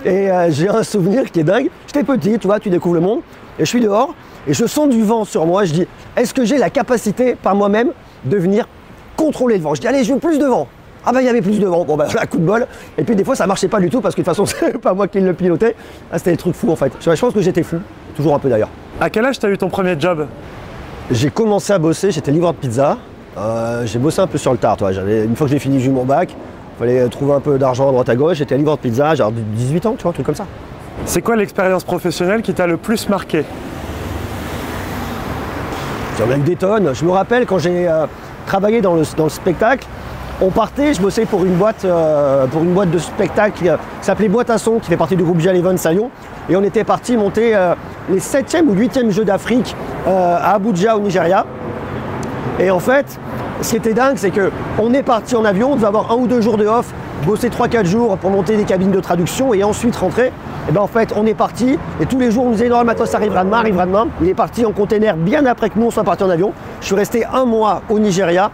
Et 0.06 0.32
euh, 0.32 0.50
j'ai 0.52 0.70
un 0.70 0.84
souvenir 0.84 1.30
qui 1.32 1.40
est 1.42 1.44
dingue. 1.44 1.70
J'étais 1.88 2.04
petit, 2.04 2.38
tu 2.40 2.48
vois, 2.48 2.60
tu 2.60 2.70
découvres 2.70 2.96
le 2.96 3.02
monde. 3.02 3.20
Et 3.60 3.66
je 3.66 3.70
suis 3.70 3.82
dehors 3.82 4.14
et 4.48 4.54
je 4.54 4.66
sens 4.66 4.90
du 4.90 5.04
vent 5.04 5.26
sur 5.26 5.46
moi. 5.46 5.66
Je 5.66 5.74
dis, 5.74 5.88
est-ce 6.18 6.34
que 6.34 6.46
j'ai 6.46 6.58
la 6.58 6.70
capacité 6.70 7.36
par 7.36 7.56
moi-même 7.56 7.92
de 8.26 8.38
venir 8.38 8.68
contrôler 9.16 9.58
le 9.58 9.64
vent? 9.64 9.76
Je 9.76 9.82
dis, 9.82 9.88
allez, 9.88 10.04
je 10.04 10.14
veux 10.14 10.20
plus 10.20 10.40
de 10.40 10.46
vent. 10.46 10.68
Ah 11.06 11.12
bah 11.12 11.22
il 11.22 11.26
y 11.26 11.30
avait 11.30 11.42
plus 11.42 11.60
de 11.60 11.66
vent, 11.66 11.84
bon 11.84 11.96
bah 11.96 12.06
voilà, 12.10 12.28
coup 12.28 12.38
de 12.38 12.46
bol. 12.46 12.68
Et 12.98 13.04
puis 13.04 13.16
des 13.16 13.24
fois 13.24 13.36
ça 13.36 13.48
marchait 13.48 13.68
pas 13.68 13.80
du 13.80 13.90
tout 13.90 14.02
parce 14.02 14.16
que 14.16 14.22
de 14.22 14.26
toute 14.26 14.36
façon 14.36 14.46
c'est 14.60 14.78
pas 14.78 14.94
moi 14.94 15.08
qui 15.08 15.20
le 15.20 15.34
pilotais. 15.34 15.76
Ah, 16.12 16.18
c'était 16.18 16.32
des 16.32 16.38
trucs 16.38 16.56
fous 16.56 16.72
en 16.72 16.76
fait. 16.76 16.92
Je 17.00 17.20
pense 17.20 17.34
que 17.34 17.42
j'étais 17.42 17.64
fou, 17.64 17.78
toujours 18.16 18.36
un 18.36 18.40
peu 18.40 18.50
d'ailleurs. 18.50 18.70
À 19.00 19.10
quel 19.10 19.26
âge 19.26 19.40
t'as 19.40 19.50
eu 19.50 19.58
ton 19.58 19.70
premier 19.70 20.00
job? 20.00 20.28
J'ai 21.10 21.30
commencé 21.30 21.74
à 21.74 21.80
bosser, 21.80 22.12
j'étais 22.12 22.32
livreur 22.32 22.54
de 22.54 22.60
pizza. 22.60 22.98
Euh, 23.38 23.86
j'ai 23.86 24.00
bossé 24.00 24.20
un 24.22 24.28
peu 24.28 24.38
sur 24.38 24.52
le 24.52 24.58
tard, 24.58 24.78
toi. 24.78 24.92
Une 24.92 25.36
fois 25.36 25.48
que 25.48 25.52
j'ai 25.52 25.60
fini, 25.60 25.80
j'ai 25.80 25.88
eu 25.88 25.92
mon 25.92 26.06
bac. 26.06 26.30
Il 26.32 26.80
fallait 26.80 27.08
trouver 27.10 27.34
un 27.34 27.40
peu 27.40 27.58
d'argent 27.58 27.90
à 27.90 27.92
droite 27.92 28.10
à 28.10 28.16
gauche. 28.16 28.38
J'étais 28.38 28.58
livreur 28.58 28.78
de 28.78 28.82
pizza, 28.82 29.16
j'ai 29.16 29.24
18 29.32 29.86
ans, 29.86 29.96
tu 29.98 30.04
vois, 30.04 30.12
un 30.12 30.14
truc 30.14 30.26
comme 30.26 30.36
ça. 30.36 30.46
C'est 31.06 31.22
quoi 31.22 31.36
l'expérience 31.36 31.84
professionnelle 31.84 32.42
qui 32.42 32.54
t'a 32.54 32.68
le 32.68 32.78
plus 32.78 33.10
marqué? 33.10 33.44
Il 36.18 36.26
y 36.26 36.28
en 36.28 36.32
a 36.32 36.38
eu 36.38 36.42
des 36.42 36.56
tonnes. 36.56 36.94
Je 36.94 37.04
me 37.06 37.12
rappelle 37.12 37.46
quand 37.46 37.58
j'ai 37.58 37.88
euh, 37.88 38.06
travaillé 38.46 38.82
dans 38.82 38.94
le, 38.94 39.04
dans 39.18 39.24
le 39.24 39.30
spectacle, 39.30 39.88
on 40.42 40.50
partait, 40.50 40.94
je 40.94 41.02
bossais 41.02 41.26
pour 41.26 41.46
une 41.46 41.54
boîte, 41.54 41.86
euh, 41.86 42.48
pour 42.48 42.64
une 42.64 42.74
boîte 42.74 42.90
de 42.90 42.98
spectacle 42.98 43.68
euh, 43.68 43.78
qui 44.00 44.06
s'appelait 44.06 44.28
Boîte 44.28 44.50
à 44.50 44.58
son, 44.58 44.80
qui 44.80 44.90
fait 44.90 44.98
partie 44.98 45.16
du 45.16 45.24
groupe 45.24 45.40
Jal 45.40 45.56
Evans 45.56 45.78
à 45.86 45.92
Lyon. 45.92 46.10
Et 46.50 46.56
on 46.56 46.64
était 46.64 46.84
parti 46.84 47.16
monter 47.16 47.56
euh, 47.56 47.76
les 48.10 48.20
7e 48.20 48.66
ou 48.66 48.76
8e 48.76 49.12
Jeux 49.12 49.24
d'Afrique 49.24 49.76
à 50.08 50.56
Abuja 50.56 50.98
au 50.98 51.00
Nigeria. 51.00 51.46
Et 52.60 52.72
en 52.72 52.80
fait, 52.80 53.20
ce 53.62 53.70
qui 53.70 53.76
était 53.76 53.94
dingue, 53.94 54.18
c'est 54.18 54.32
que 54.32 54.52
on 54.80 54.94
est 54.94 55.04
parti 55.04 55.36
en 55.36 55.46
avion, 55.46 55.74
on 55.74 55.76
devait 55.76 55.88
avoir 55.88 56.12
un 56.12 56.16
ou 56.16 56.28
deux 56.28 56.42
jours 56.42 56.58
de 56.58 56.66
off, 56.66 56.92
bosser 57.26 57.50
3-4 57.50 57.86
jours 57.86 58.18
pour 58.18 58.32
monter 58.32 58.58
des 58.58 58.64
cabines 58.64 58.92
de 58.92 59.00
traduction 59.00 59.54
et 59.54 59.64
ensuite 59.64 59.96
rentrer. 59.96 60.32
Et 60.68 60.72
ben 60.72 60.82
en 60.82 60.88
fait, 60.88 61.14
on 61.16 61.26
est 61.28 61.36
parti 61.36 61.78
et 62.00 62.06
tous 62.08 62.20
les 62.20 62.32
jours 62.32 62.46
on 62.46 62.48
nous 62.48 62.54
disait 62.54 62.70
non, 62.70 62.80
le 62.80 62.86
matos 62.86 63.14
arrivera 63.14 63.44
demain, 63.44 63.60
arrivera 63.60 63.86
demain. 63.86 64.08
Il 64.22 64.28
est 64.28 64.34
parti 64.34 64.66
en 64.66 64.72
container 64.72 65.16
bien 65.16 65.46
après 65.46 65.70
que 65.70 65.78
nous 65.78 65.86
on 65.86 65.92
soit 65.92 66.04
partis 66.04 66.24
en 66.24 66.30
avion. 66.32 66.54
Je 66.82 66.88
suis 66.88 66.96
resté 66.96 67.26
un 67.32 67.46
mois 67.46 67.84
au 67.90 68.00
Nigeria. 68.00 68.52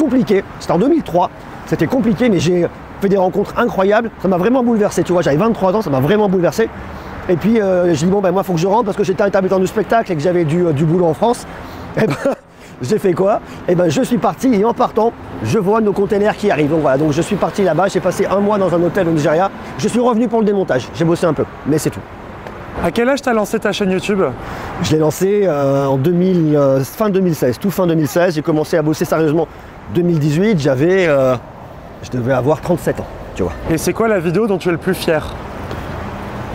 Compliqué. 0.00 0.42
C'était 0.58 0.72
en 0.72 0.78
2003. 0.78 1.30
C'était 1.66 1.86
compliqué, 1.86 2.28
mais 2.28 2.40
j'ai 2.40 2.66
fait 3.00 3.08
des 3.08 3.16
rencontres 3.16 3.54
incroyables. 3.56 4.10
Ça 4.22 4.28
m'a 4.28 4.38
vraiment 4.38 4.62
bouleversé, 4.62 5.02
tu 5.02 5.12
vois. 5.12 5.22
J'avais 5.22 5.36
23 5.36 5.76
ans, 5.76 5.82
ça 5.82 5.90
m'a 5.90 6.00
vraiment 6.00 6.28
bouleversé. 6.28 6.68
Et 7.28 7.36
puis, 7.36 7.60
euh, 7.60 7.94
j'ai 7.94 8.06
dit, 8.06 8.12
bon, 8.12 8.20
ben 8.20 8.32
moi, 8.32 8.42
faut 8.42 8.54
que 8.54 8.58
je 8.58 8.66
rentre 8.66 8.86
parce 8.86 8.96
que 8.96 9.04
j'étais 9.04 9.22
intermittent 9.22 9.60
du 9.60 9.66
spectacle 9.66 10.10
et 10.10 10.16
que 10.16 10.22
j'avais 10.22 10.44
du, 10.44 10.66
euh, 10.66 10.72
du 10.72 10.84
boulot 10.84 11.06
en 11.06 11.14
France. 11.14 11.46
Et 11.96 12.06
ben, 12.06 12.16
j'ai 12.82 12.98
fait 12.98 13.12
quoi? 13.12 13.40
Et 13.68 13.74
ben, 13.74 13.88
je 13.88 14.00
suis 14.02 14.16
parti 14.16 14.54
et 14.54 14.64
en 14.64 14.72
partant, 14.72 15.12
je 15.42 15.58
vois 15.58 15.80
nos 15.80 15.92
containers 15.92 16.36
qui 16.36 16.50
arrivent. 16.50 16.70
Donc 16.70 16.80
voilà, 16.80 16.96
donc 16.96 17.12
je 17.12 17.20
suis 17.20 17.36
parti 17.36 17.62
là-bas. 17.62 17.88
J'ai 17.88 18.00
passé 18.00 18.26
un 18.26 18.40
mois 18.40 18.58
dans 18.58 18.72
un 18.72 18.82
hôtel 18.82 19.06
au 19.08 19.10
Nigeria. 19.10 19.50
Je 19.76 19.88
suis 19.88 20.00
revenu 20.00 20.28
pour 20.28 20.38
le 20.38 20.46
démontage. 20.46 20.88
J'ai 20.94 21.04
bossé 21.04 21.26
un 21.26 21.34
peu, 21.34 21.44
mais 21.66 21.78
c'est 21.78 21.90
tout. 21.90 22.00
À 22.82 22.90
quel 22.90 23.10
âge 23.10 23.20
t'as 23.20 23.34
lancé 23.34 23.58
ta 23.58 23.72
chaîne 23.72 23.90
YouTube? 23.90 24.22
Je 24.82 24.92
l'ai 24.92 24.98
lancé 24.98 25.42
euh, 25.44 25.84
en 25.84 25.98
2000, 25.98 26.56
euh, 26.56 26.80
fin 26.82 27.10
2016, 27.10 27.58
tout 27.58 27.70
fin 27.70 27.86
2016. 27.86 28.36
J'ai 28.36 28.42
commencé 28.42 28.78
à 28.78 28.82
bosser 28.82 29.04
sérieusement 29.04 29.46
2018. 29.94 30.58
J'avais, 30.58 31.06
euh, 31.06 31.36
je 32.02 32.10
devais 32.10 32.32
avoir 32.32 32.60
37 32.60 33.00
ans, 33.00 33.06
tu 33.34 33.42
vois. 33.42 33.52
Et 33.70 33.78
c'est 33.78 33.92
quoi 33.92 34.08
la 34.08 34.18
vidéo 34.18 34.46
dont 34.46 34.58
tu 34.58 34.68
es 34.68 34.72
le 34.72 34.78
plus 34.78 34.94
fier? 34.94 35.34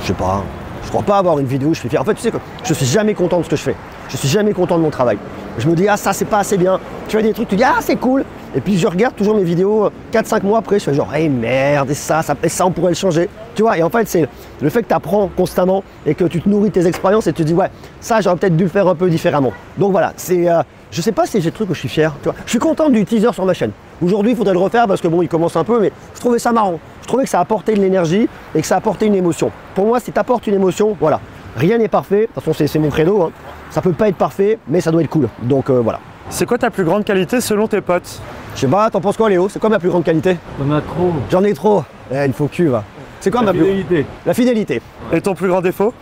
Je 0.01 0.07
sais 0.07 0.13
pas. 0.13 0.43
Je 0.83 0.89
crois 0.89 1.03
pas 1.03 1.17
avoir 1.17 1.39
une 1.39 1.47
vidéo 1.47 1.69
où 1.69 1.73
je 1.73 1.79
suis 1.79 1.89
fier. 1.89 1.99
En 1.99 2.05
fait, 2.05 2.13
tu 2.13 2.21
sais 2.21 2.31
que 2.31 2.37
je 2.63 2.73
suis 2.73 2.85
jamais 2.85 3.13
content 3.13 3.39
de 3.39 3.43
ce 3.43 3.49
que 3.49 3.55
je 3.55 3.63
fais. 3.63 3.75
Je 4.09 4.17
suis 4.17 4.27
jamais 4.27 4.53
content 4.53 4.77
de 4.77 4.83
mon 4.83 4.91
travail. 4.91 5.17
Je 5.57 5.67
me 5.67 5.75
dis 5.75 5.87
ah 5.87 5.97
ça 5.97 6.13
c'est 6.13 6.25
pas 6.25 6.39
assez 6.39 6.57
bien. 6.57 6.79
Tu 7.07 7.15
vois 7.15 7.23
des 7.23 7.33
trucs, 7.33 7.47
tu 7.47 7.55
dis 7.55 7.63
ah 7.63 7.77
c'est 7.79 7.95
cool. 7.95 8.23
Et 8.55 8.61
puis 8.61 8.77
je 8.77 8.87
regarde 8.87 9.15
toujours 9.15 9.35
mes 9.35 9.43
vidéos 9.43 9.89
4-5 10.13 10.43
mois 10.43 10.59
après, 10.59 10.79
je 10.79 10.85
fais 10.85 10.93
genre 10.93 11.13
hey 11.13 11.27
merde 11.29 11.89
et 11.89 11.93
ça, 11.93 12.21
ça, 12.21 12.35
et 12.43 12.49
ça 12.49 12.65
on 12.65 12.71
pourrait 12.71 12.91
le 12.91 12.95
changer. 12.95 13.29
Tu 13.55 13.61
vois, 13.61 13.77
et 13.77 13.83
en 13.83 13.89
fait 13.89 14.07
c'est 14.07 14.27
le 14.61 14.69
fait 14.69 14.83
que 14.83 14.87
tu 14.87 14.93
apprends 14.93 15.29
constamment 15.35 15.83
et 16.05 16.13
que 16.13 16.25
tu 16.25 16.41
te 16.41 16.47
nourris 16.49 16.69
de 16.69 16.73
tes 16.73 16.85
expériences 16.87 17.27
et 17.27 17.33
tu 17.33 17.43
te 17.43 17.47
dis 17.47 17.53
ouais 17.53 17.69
ça 17.99 18.21
j'aurais 18.21 18.35
peut-être 18.35 18.55
dû 18.55 18.65
le 18.65 18.69
faire 18.69 18.87
un 18.87 18.95
peu 18.95 19.09
différemment. 19.09 19.53
Donc 19.77 19.91
voilà, 19.91 20.13
c'est 20.17 20.49
euh, 20.49 20.61
je 20.95 21.01
sais 21.01 21.11
pas 21.11 21.25
si 21.25 21.41
j'ai 21.41 21.49
des 21.49 21.51
trucs 21.51 21.69
où 21.69 21.73
je 21.73 21.79
suis 21.79 21.89
fier. 21.89 22.13
Tu 22.23 22.29
vois. 22.29 22.35
Je 22.45 22.49
suis 22.51 22.59
content 22.59 22.89
du 22.89 23.03
teaser 23.03 23.33
sur 23.33 23.45
ma 23.45 23.53
chaîne. 23.53 23.71
Aujourd'hui 24.01 24.31
il 24.31 24.37
faudrait 24.37 24.53
le 24.53 24.59
refaire 24.59 24.87
parce 24.87 25.01
que 25.01 25.09
bon 25.09 25.21
il 25.21 25.27
commence 25.27 25.57
un 25.57 25.65
peu 25.65 25.81
mais 25.81 25.91
je 26.13 26.19
trouvais 26.21 26.39
ça 26.39 26.53
marrant. 26.53 26.79
Je 27.01 27.07
trouvais 27.07 27.25
que 27.25 27.29
ça 27.29 27.41
apportait 27.41 27.73
de 27.75 27.81
l'énergie 27.81 28.29
et 28.55 28.61
que 28.61 28.65
ça 28.65 28.77
apportait 28.77 29.07
une 29.07 29.15
émotion. 29.15 29.51
Pour 29.75 29.87
moi 29.87 29.99
si 29.99 30.13
tu 30.13 30.17
apportes 30.19 30.47
une 30.47 30.53
émotion, 30.55 30.95
voilà. 30.99 31.19
Rien 31.57 31.77
n'est 31.77 31.89
parfait, 31.89 32.21
de 32.21 32.25
toute 32.27 32.35
façon 32.35 32.53
c'est- 32.53 32.79
mon 32.79 32.89
credo. 32.89 33.23
Hein. 33.23 33.31
Ça 33.71 33.81
peut 33.81 33.91
pas 33.91 34.07
être 34.07 34.15
parfait, 34.15 34.57
mais 34.69 34.79
ça 34.79 34.89
doit 34.91 35.01
être 35.01 35.09
cool. 35.09 35.27
Donc 35.43 35.69
euh, 35.69 35.81
voilà. 35.81 35.99
C'est 36.29 36.45
quoi 36.45 36.57
ta 36.57 36.69
plus 36.71 36.85
grande 36.85 37.03
qualité 37.03 37.41
selon 37.41 37.67
tes 37.67 37.81
potes? 37.81 38.21
Je 38.55 38.61
sais 38.61 38.67
pas, 38.67 38.89
t'en 38.89 39.01
penses 39.01 39.17
quoi 39.17 39.29
Léo? 39.29 39.49
C'est 39.49 39.59
quoi 39.59 39.69
ma 39.69 39.79
plus 39.79 39.89
grande 39.89 40.05
qualité? 40.05 40.37
On 40.65 40.71
a 40.73 40.79
trop. 40.79 41.11
J'en 41.29 41.43
ai 41.43 41.53
trop. 41.53 41.83
Eh, 42.09 42.25
il 42.25 42.31
faut 42.33 42.47
cul 42.47 42.67
va. 42.67 42.83
C'est 43.19 43.31
quoi 43.31 43.41
ma 43.41 43.51
plus 43.51 43.61
Fidélité. 43.65 44.05
La 44.25 44.33
fidélité. 44.33 44.81
Et 45.11 45.19
ton 45.21 45.35
plus 45.35 45.49
grand 45.49 45.61
défaut? 45.61 45.93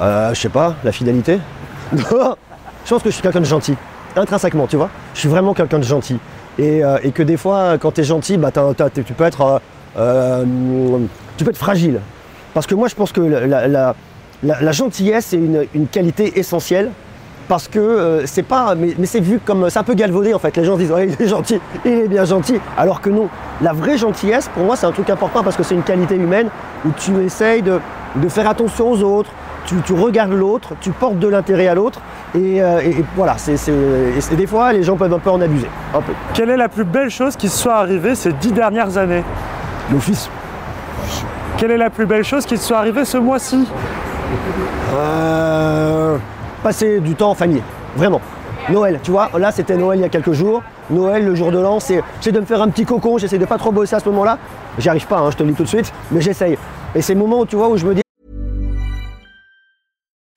Euh, 0.00 0.34
je 0.34 0.40
sais 0.40 0.48
pas, 0.48 0.74
la 0.82 0.90
fidélité. 0.92 1.38
je 1.96 2.02
pense 2.04 3.02
que 3.02 3.08
je 3.10 3.14
suis 3.14 3.22
quelqu'un 3.22 3.40
de 3.40 3.44
gentil. 3.44 3.76
Intrinsèquement, 4.16 4.66
tu 4.66 4.76
vois. 4.76 4.90
Je 5.14 5.20
suis 5.20 5.28
vraiment 5.28 5.54
quelqu'un 5.54 5.78
de 5.78 5.84
gentil. 5.84 6.18
Et, 6.58 6.84
euh, 6.84 6.98
que 7.14 7.22
des 7.22 7.36
fois, 7.36 7.78
quand 7.78 7.92
tu 7.92 8.04
gentil, 8.04 8.36
bah, 8.36 8.50
tu 8.52 9.02
peux 9.14 9.24
être. 9.24 9.40
euh, 9.42 9.58
euh, 9.98 10.98
tu 11.36 11.44
peux 11.44 11.52
fragile. 11.52 12.00
Parce 12.54 12.66
que 12.66 12.74
moi, 12.74 12.88
je 12.88 12.94
pense 12.94 13.12
que 13.12 13.20
la, 13.20 14.72
gentillesse 14.72 15.32
est 15.32 15.40
une, 15.74 15.86
qualité 15.86 16.38
essentielle. 16.38 16.90
Parce 17.48 17.66
que 17.66 18.22
c'est 18.26 18.44
pas. 18.44 18.74
Mais, 18.76 18.94
c'est 19.04 19.20
vu 19.20 19.40
comme. 19.44 19.70
C'est 19.70 19.78
un 19.78 19.84
peu 19.84 19.94
galvaudé 19.94 20.34
en 20.34 20.38
fait. 20.38 20.56
Les 20.56 20.64
gens 20.64 20.74
se 20.74 20.80
disent 20.80 20.92
il 21.18 21.24
est 21.24 21.28
gentil, 21.28 21.60
il 21.84 21.92
est 21.92 22.08
bien 22.08 22.24
gentil. 22.24 22.60
Alors 22.76 23.00
que 23.00 23.10
non. 23.10 23.28
La 23.60 23.72
vraie 23.72 23.98
gentillesse, 23.98 24.48
pour 24.54 24.64
moi, 24.64 24.76
c'est 24.76 24.86
un 24.86 24.92
truc 24.92 25.10
important 25.10 25.42
parce 25.42 25.56
que 25.56 25.62
c'est 25.62 25.74
une 25.74 25.82
qualité 25.82 26.14
humaine 26.14 26.48
où 26.86 26.90
tu 26.96 27.16
essayes 27.24 27.62
de 27.62 27.80
faire 28.28 28.48
attention 28.48 28.92
aux 28.92 29.02
autres, 29.02 29.30
tu, 29.66 29.76
tu 29.84 29.92
regardes 29.92 30.32
l'autre, 30.32 30.70
tu 30.80 30.90
portes 30.90 31.18
de 31.18 31.28
l'intérêt 31.28 31.68
à 31.68 31.74
l'autre. 31.74 32.00
Et, 32.34 32.62
euh, 32.62 32.80
et- 32.82 32.90
et 32.90 33.04
voilà, 33.16 33.36
c'est, 33.38 33.56
des 34.36 34.46
fois, 34.46 34.72
les 34.72 34.82
gens 34.82 34.96
peuvent 34.96 35.12
un 35.12 35.18
peu 35.18 35.30
en 35.30 35.40
abuser. 35.40 35.68
Un 35.94 36.00
peu. 36.00 36.12
Quelle 36.34 36.50
est 36.50 36.56
la 36.56 36.68
plus 36.68 36.84
belle 36.84 37.10
chose 37.10 37.36
qui 37.36 37.48
se 37.48 37.58
soit 37.58 37.74
arrivée 37.76 38.14
ces 38.14 38.32
dix 38.32 38.52
dernières 38.52 38.96
années? 38.98 39.24
Mon 39.90 40.00
fils. 40.00 40.28
Quelle 41.56 41.72
est 41.72 41.76
la 41.76 41.90
plus 41.90 42.06
belle 42.06 42.24
chose 42.24 42.46
qui 42.46 42.54
te 42.54 42.60
soit 42.60 42.78
arrivée 42.78 43.04
ce 43.04 43.18
mois-ci? 43.18 43.66
Euh, 44.94 46.16
passer 46.62 47.00
du 47.00 47.14
temps 47.14 47.30
en 47.30 47.34
famille, 47.34 47.62
vraiment. 47.96 48.20
Noël, 48.68 49.00
tu 49.02 49.10
vois, 49.10 49.30
là 49.38 49.50
c'était 49.50 49.76
Noël 49.76 49.98
il 49.98 50.02
y 50.02 50.04
a 50.04 50.08
quelques 50.08 50.32
jours. 50.32 50.62
Noël, 50.90 51.24
le 51.24 51.34
jour 51.34 51.50
de 51.50 51.58
l'an, 51.58 51.80
c'est 51.80 52.02
j'essaie 52.20 52.32
de 52.32 52.40
me 52.40 52.44
faire 52.46 52.60
un 52.62 52.68
petit 52.68 52.84
cocon, 52.84 53.18
j'essaie 53.18 53.38
de 53.38 53.44
pas 53.44 53.58
trop 53.58 53.72
bosser 53.72 53.96
à 53.96 54.00
ce 54.00 54.08
moment-là. 54.08 54.38
J'y 54.78 54.88
arrive 54.88 55.06
pas, 55.06 55.18
hein, 55.18 55.30
je 55.30 55.36
te 55.36 55.42
le 55.42 55.50
dis 55.50 55.54
tout 55.56 55.62
de 55.64 55.68
suite, 55.68 55.92
mais 56.12 56.20
j'essaye. 56.20 56.56
Et 56.94 57.02
c'est 57.02 57.14
le 57.14 57.20
moment 57.20 57.40
où 57.40 57.46
tu 57.46 57.56
vois 57.56 57.68
où 57.68 57.76
je 57.76 57.86
me 57.86 57.94
dis 57.94 58.02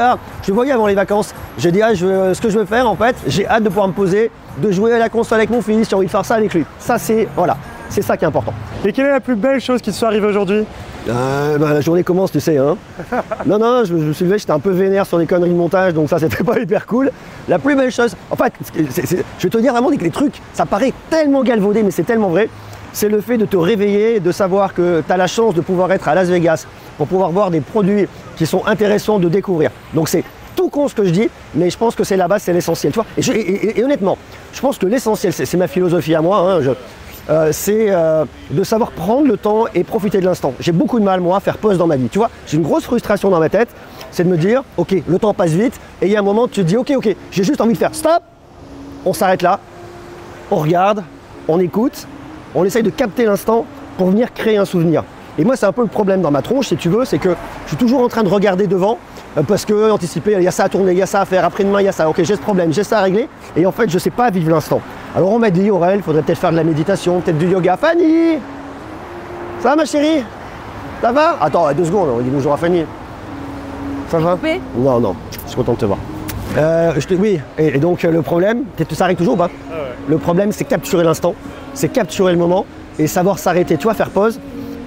Ah, 0.00 0.16
je 0.42 0.52
voyais 0.52 0.72
avant 0.72 0.86
les 0.86 0.94
vacances. 0.94 1.34
J'ai 1.58 1.70
dit, 1.70 1.82
ah, 1.82 1.92
je 1.92 2.06
veux- 2.06 2.34
ce 2.34 2.40
que 2.40 2.48
je 2.48 2.58
veux 2.58 2.64
faire 2.64 2.88
en 2.88 2.96
fait, 2.96 3.14
j'ai 3.26 3.46
hâte 3.46 3.62
de 3.62 3.68
pouvoir 3.68 3.86
me 3.88 3.92
poser, 3.92 4.30
de 4.58 4.70
jouer 4.72 4.94
à 4.94 4.98
la 4.98 5.08
console 5.10 5.38
avec 5.38 5.50
mon 5.50 5.60
fils, 5.60 5.88
j'ai 5.90 5.94
envie 5.96 6.06
de 6.06 6.10
faire 6.10 6.24
ça 6.24 6.36
avec 6.36 6.54
lui. 6.54 6.64
Ça, 6.78 6.96
c'est 6.98 7.28
voilà, 7.36 7.56
c'est 7.90 8.00
ça 8.02 8.16
qui 8.16 8.24
est 8.24 8.28
important. 8.28 8.54
Et 8.84 8.92
quelle 8.92 9.06
est 9.06 9.10
la 9.12 9.20
plus 9.20 9.36
belle 9.36 9.60
chose 9.60 9.82
qui 9.82 9.90
te 9.90 9.94
soit 9.96 10.08
arrivée 10.08 10.26
aujourd'hui? 10.26 10.64
Euh, 11.08 11.58
bah, 11.58 11.72
la 11.74 11.80
journée 11.82 12.02
commence, 12.02 12.32
tu 12.32 12.40
sais. 12.40 12.56
Hein. 12.56 12.76
non, 13.46 13.58
non, 13.58 13.80
je, 13.84 13.88
je 13.88 13.94
me 13.94 14.12
suis 14.14 14.24
levé, 14.24 14.38
j'étais 14.38 14.52
un 14.52 14.58
peu 14.58 14.70
vénère 14.70 15.04
sur 15.06 15.18
les 15.18 15.26
conneries 15.26 15.50
de 15.50 15.54
montage, 15.54 15.92
donc 15.92 16.08
ça, 16.08 16.18
c'était 16.18 16.44
pas 16.44 16.58
hyper 16.58 16.86
cool. 16.86 17.10
La 17.48 17.58
plus 17.58 17.76
belle 17.76 17.90
chose, 17.90 18.16
en 18.30 18.36
fait, 18.36 18.52
je 18.74 18.82
vais 19.42 19.48
te 19.50 19.58
dire 19.58 19.72
vraiment 19.72 19.90
des, 19.90 19.96
des 19.98 20.10
trucs, 20.10 20.40
ça 20.54 20.64
paraît 20.64 20.92
tellement 21.10 21.42
galvaudé, 21.42 21.82
mais 21.82 21.90
c'est 21.90 22.04
tellement 22.04 22.28
vrai. 22.28 22.48
C'est 22.92 23.08
le 23.08 23.20
fait 23.20 23.38
de 23.38 23.44
te 23.44 23.56
réveiller, 23.56 24.20
de 24.20 24.32
savoir 24.32 24.74
que 24.74 25.02
tu 25.06 25.12
as 25.12 25.16
la 25.16 25.26
chance 25.26 25.54
de 25.54 25.60
pouvoir 25.60 25.92
être 25.92 26.08
à 26.08 26.14
Las 26.14 26.28
Vegas 26.28 26.66
pour 26.98 27.06
pouvoir 27.06 27.30
voir 27.30 27.50
des 27.50 27.60
produits 27.60 28.06
qui 28.36 28.46
sont 28.46 28.66
intéressants 28.66 29.18
de 29.18 29.28
découvrir. 29.28 29.70
Donc 29.94 30.08
c'est 30.08 30.24
tout 30.56 30.68
con 30.68 30.88
ce 30.88 30.94
que 30.94 31.04
je 31.04 31.10
dis, 31.10 31.30
mais 31.54 31.70
je 31.70 31.78
pense 31.78 31.94
que 31.94 32.04
c'est 32.04 32.16
la 32.16 32.28
base, 32.28 32.42
c'est 32.42 32.52
l'essentiel. 32.52 32.92
Et, 33.16 33.82
honnêtement, 33.82 34.18
je 34.52 34.60
pense 34.60 34.76
que 34.78 34.86
l'essentiel, 34.86 35.32
c'est 35.32 35.56
ma 35.56 35.68
philosophie 35.68 36.14
à 36.14 36.20
moi. 36.20 36.38
hein, 36.38 36.74
euh, 37.28 37.50
c'est 37.52 37.86
euh, 37.90 38.24
de 38.50 38.64
savoir 38.64 38.90
prendre 38.90 39.26
le 39.28 39.36
temps 39.36 39.66
et 39.72 39.84
profiter 39.84 40.20
de 40.20 40.24
l'instant. 40.24 40.52
J'ai 40.58 40.72
beaucoup 40.72 40.98
de 40.98 41.04
mal, 41.04 41.20
moi, 41.20 41.36
à 41.36 41.40
faire 41.40 41.58
pause 41.58 41.78
dans 41.78 41.86
ma 41.86 41.96
vie. 41.96 42.08
Tu 42.08 42.18
vois, 42.18 42.30
j'ai 42.46 42.56
une 42.56 42.62
grosse 42.64 42.84
frustration 42.84 43.30
dans 43.30 43.38
ma 43.38 43.48
tête, 43.48 43.68
c'est 44.10 44.24
de 44.24 44.28
me 44.28 44.36
dire, 44.36 44.64
ok, 44.76 44.96
le 45.06 45.18
temps 45.18 45.32
passe 45.32 45.52
vite, 45.52 45.78
et 46.02 46.06
il 46.06 46.12
y 46.12 46.16
a 46.16 46.18
un 46.18 46.22
moment, 46.22 46.48
tu 46.48 46.62
te 46.62 46.66
dis, 46.66 46.76
ok, 46.76 46.92
ok, 46.96 47.14
j'ai 47.30 47.44
juste 47.44 47.60
envie 47.60 47.74
de 47.74 47.78
faire 47.78 47.94
stop, 47.94 48.22
on 49.04 49.12
s'arrête 49.12 49.42
là, 49.42 49.60
on 50.50 50.56
regarde, 50.56 51.04
on 51.46 51.60
écoute, 51.60 52.06
on 52.54 52.64
essaye 52.64 52.82
de 52.82 52.90
capter 52.90 53.24
l'instant 53.24 53.64
pour 53.96 54.10
venir 54.10 54.32
créer 54.32 54.56
un 54.56 54.64
souvenir. 54.64 55.04
Et 55.38 55.44
moi, 55.44 55.56
c'est 55.56 55.66
un 55.66 55.72
peu 55.72 55.82
le 55.82 55.88
problème 55.88 56.20
dans 56.20 56.30
ma 56.30 56.42
tronche, 56.42 56.68
si 56.68 56.76
tu 56.76 56.88
veux, 56.88 57.04
c'est 57.04 57.18
que 57.18 57.30
je 57.64 57.68
suis 57.68 57.76
toujours 57.76 58.02
en 58.02 58.08
train 58.08 58.22
de 58.22 58.28
regarder 58.28 58.66
devant, 58.66 58.98
euh, 59.38 59.42
parce 59.42 59.64
que 59.64 59.90
anticiper, 59.90 60.34
il 60.36 60.42
y 60.42 60.48
a 60.48 60.50
ça 60.50 60.64
à 60.64 60.68
tourner, 60.68 60.92
il 60.92 60.98
y 60.98 61.02
a 61.02 61.06
ça 61.06 61.20
à 61.20 61.24
faire, 61.24 61.44
après-demain, 61.44 61.80
il 61.80 61.84
y 61.84 61.88
a 61.88 61.92
ça, 61.92 62.08
ok, 62.08 62.16
j'ai 62.22 62.36
ce 62.36 62.40
problème, 62.40 62.72
j'ai 62.72 62.84
ça 62.84 62.98
à 62.98 63.02
régler, 63.02 63.28
et 63.56 63.64
en 63.64 63.72
fait, 63.72 63.88
je 63.88 63.98
sais 63.98 64.10
pas 64.10 64.30
vivre 64.30 64.50
l'instant. 64.50 64.80
Alors 65.14 65.30
on 65.30 65.38
m'a 65.38 65.50
dit, 65.50 65.70
Aurel, 65.70 65.98
il 65.98 66.02
faudrait 66.02 66.22
peut-être 66.22 66.38
faire 66.38 66.50
de 66.50 66.56
la 66.56 66.64
méditation, 66.64 67.20
peut-être 67.20 67.38
du 67.38 67.46
yoga. 67.46 67.76
Fanny 67.76 68.38
Ça 69.60 69.70
va, 69.70 69.76
ma 69.76 69.84
chérie? 69.84 70.24
Ça 71.00 71.12
va? 71.12 71.36
Attends, 71.40 71.72
deux 71.72 71.84
secondes, 71.84 72.08
on 72.16 72.20
dit 72.20 72.30
bonjour 72.30 72.52
à 72.52 72.56
Fanny. 72.56 72.84
Ça 74.08 74.18
va? 74.18 74.36
Non, 74.76 75.00
non, 75.00 75.14
je 75.44 75.48
suis 75.48 75.56
content 75.56 75.72
de 75.72 75.78
te 75.78 75.86
voir. 75.86 75.98
Euh, 76.56 76.92
je 76.98 77.06
te- 77.06 77.14
oui, 77.14 77.38
et, 77.58 77.68
et 77.68 77.78
donc 77.78 78.04
euh, 78.04 78.10
le 78.10 78.22
problème, 78.22 78.64
ça 78.92 79.04
arrive 79.04 79.16
toujours 79.16 79.34
ou 79.34 79.36
pas? 79.36 79.50
Le 80.08 80.18
problème, 80.18 80.50
c'est 80.52 80.64
capturer 80.64 81.04
l'instant, 81.04 81.34
c'est 81.74 81.88
capturer 81.88 82.32
le 82.32 82.38
moment 82.38 82.64
et 82.98 83.06
savoir 83.06 83.38
s'arrêter, 83.38 83.76
tu 83.76 83.84
vois, 83.84 83.94
faire 83.94 84.10
pause. 84.10 84.40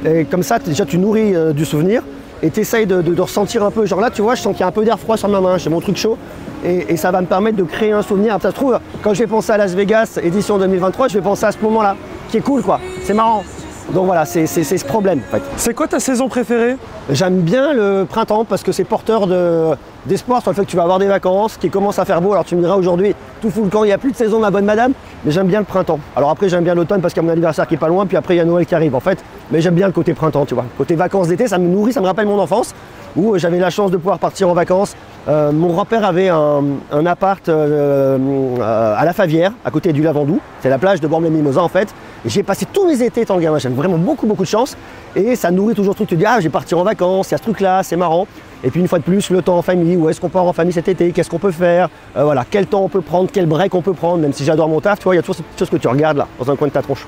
Et 0.05 0.25
comme 0.25 0.43
ça, 0.43 0.59
déjà, 0.59 0.85
tu 0.85 0.97
nourris 0.97 1.33
euh, 1.35 1.53
du 1.53 1.63
souvenir. 1.65 2.01
et 2.41 2.49
tu 2.49 2.59
essayes 2.59 2.85
de, 2.85 3.01
de- 3.01 3.13
de 3.13 3.21
ressentir 3.21 3.63
un 3.63 3.71
peu. 3.71 3.85
Genre 3.85 4.01
là, 4.01 4.09
tu 4.09 4.21
vois, 4.21 4.35
je 4.35 4.41
sens 4.41 4.51
qu'il 4.53 4.59
y 4.61 4.63
a 4.63 4.67
un 4.67 4.71
peu 4.71 4.83
d'air 4.83 4.99
froid 4.99 5.15
sur 5.15 5.29
ma 5.29 5.39
main, 5.39 5.57
j'ai 5.57 5.69
mon 5.69 5.79
truc 5.79 5.95
chaud. 5.95 6.17
Et, 6.65 6.91
et 6.93 6.97
ça 6.97 7.09
va 7.11 7.21
me 7.21 7.25
permettre 7.27 7.55
de 7.57 7.63
créer 7.63 7.93
un 7.93 8.01
souvenir. 8.01 8.37
Ça 8.41 8.49
se 8.49 8.55
trouve, 8.55 8.77
quand 9.01 9.13
je 9.13 9.19
vais 9.19 9.27
penser 9.27 9.51
à 9.53 9.57
Las 9.57 9.73
Vegas, 9.73 10.19
édition 10.21 10.57
2023, 10.57 11.07
je 11.07 11.13
vais 11.13 11.21
penser 11.23 11.45
à 11.45 11.51
ce 11.53 11.57
moment-là, 11.61 11.95
qui 12.29 12.37
est 12.37 12.41
cool 12.41 12.61
quoi. 12.61 12.81
C'est 13.03 13.13
marrant. 13.13 13.43
Donc 13.91 14.05
voilà, 14.05 14.25
c'est 14.25 14.47
ce 14.47 14.85
problème 14.85 15.19
en 15.27 15.31
fait. 15.35 15.43
C'est 15.57 15.73
quoi 15.73 15.87
ta 15.87 15.99
saison 15.99 16.27
préférée? 16.29 16.77
J'aime 17.09 17.41
bien 17.41 17.73
le 17.73 18.05
printemps 18.09 18.45
parce 18.45 18.63
que 18.63 18.71
c'est 18.71 18.85
porteur 18.85 19.27
de- 19.27 19.75
d'espoir 20.05 20.41
sur 20.41 20.51
le 20.51 20.55
fait 20.55 20.63
que 20.65 20.69
tu 20.69 20.77
vas 20.77 20.83
avoir 20.83 20.99
des 20.99 21.07
vacances, 21.07 21.57
qu'il 21.57 21.69
commence 21.69 21.99
à 21.99 22.05
faire 22.05 22.21
beau. 22.21 22.31
Alors 22.31 22.45
tu 22.45 22.55
me 22.55 22.61
diras 22.61 22.75
aujourd'hui, 22.75 23.13
tout 23.41 23.49
fout 23.49 23.65
le 23.65 23.69
camp, 23.69 23.83
il 23.83 23.87
n'y 23.87 23.93
a 23.93 23.97
plus 23.97 24.11
de 24.11 24.17
saison 24.17 24.39
ma 24.39 24.51
bonne 24.51 24.65
madame, 24.65 24.93
mais 25.25 25.31
j'aime 25.31 25.47
bien 25.47 25.59
le 25.59 25.65
printemps. 25.65 25.99
Alors 26.15 26.29
après 26.29 26.49
j'aime 26.49 26.63
bien 26.63 26.75
l'automne 26.75 27.01
parce 27.01 27.13
qu'il 27.13 27.21
y 27.21 27.25
a 27.25 27.27
mon 27.27 27.33
anniversaire 27.33 27.67
qui 27.67 27.75
est 27.75 27.77
pas 27.77 27.89
loin, 27.89 28.05
puis 28.05 28.17
après 28.17 28.35
il 28.35 28.37
y 28.37 28.41
a 28.41 28.45
Noël 28.45 28.65
qui 28.65 28.73
arrive 28.73 28.95
en 28.95 28.99
fait. 29.01 29.19
Mais 29.51 29.59
j'aime 29.61 29.75
bien 29.75 29.87
le 29.87 29.93
côté 29.93 30.13
printemps, 30.13 30.45
tu 30.45 30.53
vois. 30.55 30.65
Côté 30.77 30.95
vacances 30.95 31.27
d'été, 31.27 31.47
ça 31.47 31.57
me 31.57 31.67
nourrit, 31.67 31.93
ça 31.93 32.01
me 32.01 32.05
rappelle 32.07 32.25
mon 32.25 32.39
enfance 32.39 32.73
où 33.15 33.37
j'avais 33.37 33.59
la 33.59 33.69
chance 33.69 33.91
de 33.91 33.97
pouvoir 33.97 34.17
partir 34.17 34.49
en 34.49 34.53
vacances. 34.53 34.95
Euh, 35.29 35.53
mon 35.53 35.67
grand-père 35.67 36.03
avait 36.05 36.27
un, 36.27 36.63
un 36.91 37.05
appart 37.05 37.47
euh, 37.47 38.17
euh, 38.59 38.95
à 38.97 39.05
la 39.05 39.13
Favière, 39.13 39.53
à 39.63 39.71
côté 39.71 39.93
du 39.93 40.01
Lavandou. 40.01 40.41
C'est 40.61 40.69
la 40.69 40.77
plage 40.77 40.99
de 40.99 41.07
Bormes-les-Mimosas 41.07 41.61
en 41.61 41.69
fait. 41.69 41.87
Et 42.25 42.29
J'y 42.29 42.39
ai 42.39 42.43
passé 42.43 42.65
tous 42.71 42.85
mes 42.85 43.01
étés 43.01 43.21
étant 43.21 43.37
gamin. 43.37 43.57
J'aime 43.57 43.73
vraiment 43.73 43.97
beaucoup, 43.97 44.27
beaucoup 44.27 44.43
de 44.43 44.47
chance. 44.49 44.75
Et 45.15 45.35
ça 45.37 45.49
nourrit 45.51 45.75
toujours 45.75 45.91
le 45.91 45.95
truc. 45.95 46.09
Tu 46.09 46.15
te 46.15 46.19
dis, 46.19 46.25
ah, 46.25 46.39
je 46.39 46.43
vais 46.43 46.49
partir 46.49 46.77
en 46.77 46.83
vacances, 46.83 47.29
il 47.29 47.31
y 47.31 47.35
a 47.35 47.37
ce 47.37 47.43
truc-là, 47.43 47.83
c'est 47.83 47.95
marrant. 47.95 48.27
Et 48.65 48.69
puis 48.69 48.81
une 48.81 48.87
fois 48.87 48.99
de 48.99 49.03
plus, 49.03 49.29
le 49.29 49.41
temps 49.41 49.57
en 49.57 49.61
famille, 49.61 49.95
où 49.95 50.09
est-ce 50.09 50.19
qu'on 50.19 50.29
part 50.29 50.45
en 50.45 50.53
famille 50.53 50.73
cet 50.73 50.87
été, 50.89 51.11
qu'est-ce 51.11 51.29
qu'on 51.29 51.39
peut 51.39 51.51
faire, 51.51 51.89
Euh, 52.17 52.23
voilà, 52.23 52.45
quel 52.49 52.65
temps 52.67 52.81
on 52.81 52.89
peut 52.89 53.01
prendre, 53.01 53.29
quel 53.31 53.45
break 53.45 53.73
on 53.75 53.81
peut 53.81 53.93
prendre, 53.93 54.21
même 54.21 54.33
si 54.33 54.43
j'adore 54.43 54.67
mon 54.67 54.79
taf, 54.81 54.99
tu 54.99 55.03
vois, 55.05 55.15
il 55.15 55.17
y 55.17 55.19
a 55.19 55.21
toujours 55.21 55.35
cette 55.35 55.59
chose 55.59 55.69
que 55.69 55.77
tu 55.77 55.87
regardes 55.87 56.17
là, 56.17 56.27
dans 56.39 56.51
un 56.51 56.55
coin 56.55 56.67
de 56.67 56.73
ta 56.73 56.81
tronche. 56.81 57.05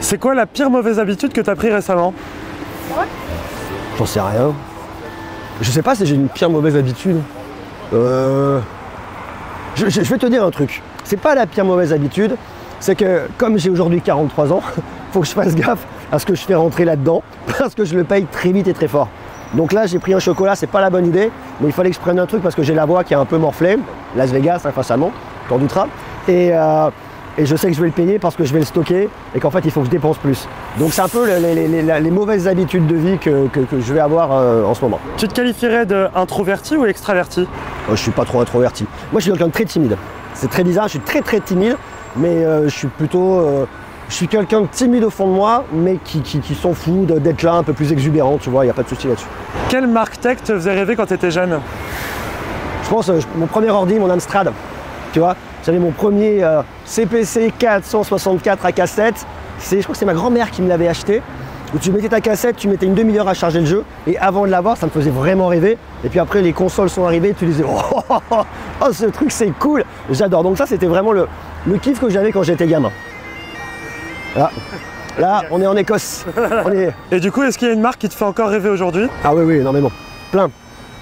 C'est 0.00 0.18
quoi 0.18 0.34
la 0.34 0.46
pire 0.46 0.70
mauvaise 0.70 0.98
habitude 0.98 1.32
que 1.32 1.40
tu 1.40 1.50
as 1.50 1.56
pris 1.56 1.70
récemment? 1.70 2.12
J'en 3.98 4.06
sais 4.06 4.20
rien. 4.20 4.52
Je 5.60 5.70
sais 5.70 5.82
pas 5.82 5.94
si 5.94 6.06
j'ai 6.06 6.14
une 6.14 6.28
pire 6.28 6.48
mauvaise 6.50 6.76
habitude. 6.76 7.20
Euh, 7.92 8.60
Je, 9.74 9.84
vais 9.84 10.18
te 10.18 10.26
dire 10.26 10.44
un 10.44 10.50
truc. 10.50 10.82
C'est 11.04 11.16
pas 11.16 11.34
la 11.34 11.46
pire 11.46 11.64
mauvaise 11.64 11.92
habitude, 11.92 12.36
c'est 12.80 12.94
que 12.94 13.22
comme 13.38 13.58
j'ai 13.58 13.70
aujourd'hui 13.70 14.00
43 14.00 14.52
ans, 14.52 14.62
faut 15.12 15.20
que 15.20 15.26
je 15.26 15.32
fasse 15.32 15.54
gaffe 15.54 15.86
à 16.12 16.18
ce 16.18 16.26
que 16.26 16.34
je 16.34 16.42
fais 16.42 16.54
rentrer 16.54 16.84
là-dedans, 16.84 17.22
parce 17.58 17.74
que 17.74 17.84
je 17.84 17.94
le 17.94 18.04
paye 18.04 18.26
très 18.26 18.52
vite 18.52 18.68
et 18.68 18.74
très 18.74 18.88
fort. 18.88 19.08
Donc 19.54 19.72
là, 19.72 19.86
j'ai 19.86 19.98
pris 19.98 20.12
un 20.12 20.18
chocolat, 20.18 20.54
c'est 20.54 20.66
pas 20.66 20.82
la 20.82 20.90
bonne 20.90 21.06
idée, 21.06 21.30
mais 21.60 21.68
il 21.68 21.72
fallait 21.72 21.88
que 21.88 21.96
je 21.96 22.00
prenne 22.00 22.18
un 22.18 22.26
truc 22.26 22.42
parce 22.42 22.54
que 22.54 22.62
j'ai 22.62 22.74
la 22.74 22.84
voix 22.84 23.02
qui 23.04 23.14
est 23.14 23.16
un 23.16 23.24
peu 23.24 23.38
morflée. 23.38 23.78
Las 24.14 24.30
Vegas, 24.30 24.66
moi, 24.96 25.10
t'en 25.48 25.58
douteras. 25.58 25.86
Et, 26.28 26.50
euh, 26.52 26.90
et 27.38 27.46
je 27.46 27.54
sais 27.56 27.68
que 27.68 27.72
je 27.74 27.80
vais 27.80 27.86
le 27.86 27.92
payer 27.92 28.18
parce 28.18 28.34
que 28.36 28.44
je 28.44 28.52
vais 28.52 28.58
le 28.58 28.64
stocker 28.64 29.08
et 29.34 29.40
qu'en 29.40 29.50
fait, 29.50 29.60
il 29.64 29.70
faut 29.70 29.80
que 29.80 29.86
je 29.86 29.90
dépense 29.90 30.18
plus. 30.18 30.48
Donc 30.78 30.92
c'est 30.92 31.00
un 31.02 31.08
peu 31.08 31.24
les, 31.26 31.54
les- 31.54 31.82
les- 31.82 32.00
les 32.00 32.10
mauvaises 32.10 32.48
habitudes 32.48 32.86
de 32.86 32.96
vie 32.96 33.16
que, 33.18 33.46
que- 33.48 33.60
que 33.60 33.80
je 33.80 33.94
vais 33.94 34.00
avoir 34.00 34.32
euh, 34.32 34.64
en 34.64 34.74
ce 34.74 34.82
moment. 34.82 34.98
Tu 35.16 35.28
te 35.28 35.34
qualifierais 35.34 35.86
d'introverti 35.86 36.76
ou 36.76 36.84
extraverti? 36.84 37.40
Euh, 37.42 37.92
je 37.92 37.96
suis 38.02 38.10
pas 38.10 38.24
trop 38.24 38.40
introverti. 38.40 38.84
Moi, 39.12 39.20
je 39.20 39.24
suis 39.24 39.30
quelqu'un 39.30 39.46
de 39.46 39.52
très 39.52 39.64
timide. 39.64 39.96
C'est 40.34 40.50
très 40.50 40.64
bizarre, 40.64 40.84
je 40.86 40.90
suis 40.90 41.00
très 41.00 41.20
très 41.22 41.40
timide, 41.40 41.76
mais 42.16 42.44
euh, 42.44 42.64
je 42.64 42.74
suis 42.74 42.88
plutôt. 42.88 43.38
euh, 43.38 43.64
je 44.08 44.14
suis 44.14 44.26
quelqu'un 44.28 44.62
de 44.62 44.66
timide 44.68 45.04
au 45.04 45.10
fond 45.10 45.26
de 45.28 45.32
moi, 45.34 45.64
mais 45.72 45.98
qui, 46.04 46.22
qui- 46.22 46.40
qui 46.40 46.54
s'en 46.54 46.72
fout 46.72 47.06
d'être 47.06 47.42
là, 47.42 47.52
un 47.54 47.62
peu 47.62 47.72
plus 47.74 47.92
exubérant, 47.92 48.38
tu 48.38 48.48
vois, 48.50 48.64
il 48.64 48.68
n'y 48.68 48.70
a 48.70 48.74
pas 48.74 48.82
de 48.82 48.88
souci 48.88 49.06
là-dessus. 49.06 49.26
Quelle 49.68 49.86
marque 49.86 50.18
tech 50.18 50.38
te 50.42 50.54
faisait 50.54 50.72
rêver 50.74 50.96
quand 50.96 51.06
tu 51.06 51.14
étais 51.14 51.30
jeune? 51.30 51.60
Je 52.84 52.88
pense, 52.88 53.10
mon 53.36 53.46
premier 53.46 53.68
ordi, 53.70 53.98
mon 53.98 54.08
Amstrad, 54.10 54.50
tu 55.12 55.18
vois, 55.18 55.36
j'avais 55.64 55.78
mon 55.78 55.90
premier 55.90 56.42
euh, 56.42 56.62
CPC 56.84 57.52
464 57.58 58.64
à 58.64 58.72
cassette. 58.72 59.26
Je 59.70 59.80
crois 59.80 59.92
que 59.92 59.98
c'est 59.98 60.04
ma 60.04 60.14
grand-mère 60.14 60.50
qui 60.50 60.62
me 60.62 60.68
l'avait 60.68 60.88
acheté. 60.88 61.22
Où 61.74 61.78
tu 61.78 61.92
mettais 61.92 62.08
ta 62.08 62.22
cassette, 62.22 62.56
tu 62.56 62.66
mettais 62.66 62.86
une 62.86 62.94
demi-heure 62.94 63.28
à 63.28 63.34
charger 63.34 63.60
le 63.60 63.66
jeu, 63.66 63.84
et 64.06 64.16
avant 64.16 64.46
de 64.46 64.50
l'avoir, 64.50 64.78
ça 64.78 64.86
me 64.86 64.90
faisait 64.90 65.10
vraiment 65.10 65.48
rêver. 65.48 65.76
Et 66.02 66.08
puis 66.08 66.18
après, 66.18 66.40
les 66.40 66.54
consoles 66.54 66.88
sont 66.88 67.04
arrivées, 67.04 67.34
tu 67.38 67.44
disais, 67.44 67.64
oh, 67.68 67.78
oh, 67.94 68.00
oh, 68.08 68.18
oh, 68.30 68.36
oh, 68.80 68.92
ce 68.92 69.04
truc 69.06 69.30
c'est 69.30 69.50
cool, 69.58 69.84
j'adore. 70.10 70.42
Donc 70.42 70.56
ça, 70.56 70.64
c'était 70.64 70.86
vraiment 70.86 71.12
le, 71.12 71.28
le 71.66 71.76
kiff 71.76 72.00
que 72.00 72.08
j'avais 72.08 72.32
quand 72.32 72.42
j'étais 72.42 72.66
gamin. 72.66 72.90
Là, 74.34 74.50
là, 75.18 75.42
on 75.50 75.60
est 75.60 75.66
en 75.66 75.76
Écosse. 75.76 76.24
On 76.64 76.72
est, 76.72 76.90
Et 77.12 77.20
du 77.20 77.30
coup, 77.30 77.42
est-ce 77.42 77.58
qu'il 77.58 77.68
y 77.68 77.70
a 77.70 77.74
une 77.74 77.82
marque 77.82 78.00
qui 78.00 78.08
te 78.08 78.14
fait 78.14 78.24
encore 78.24 78.48
rêver 78.48 78.70
aujourd'hui? 78.70 79.06
Ah 79.22 79.34
oui, 79.34 79.42
oui, 79.44 79.56
énormément. 79.56 79.90
Plein. 80.32 80.48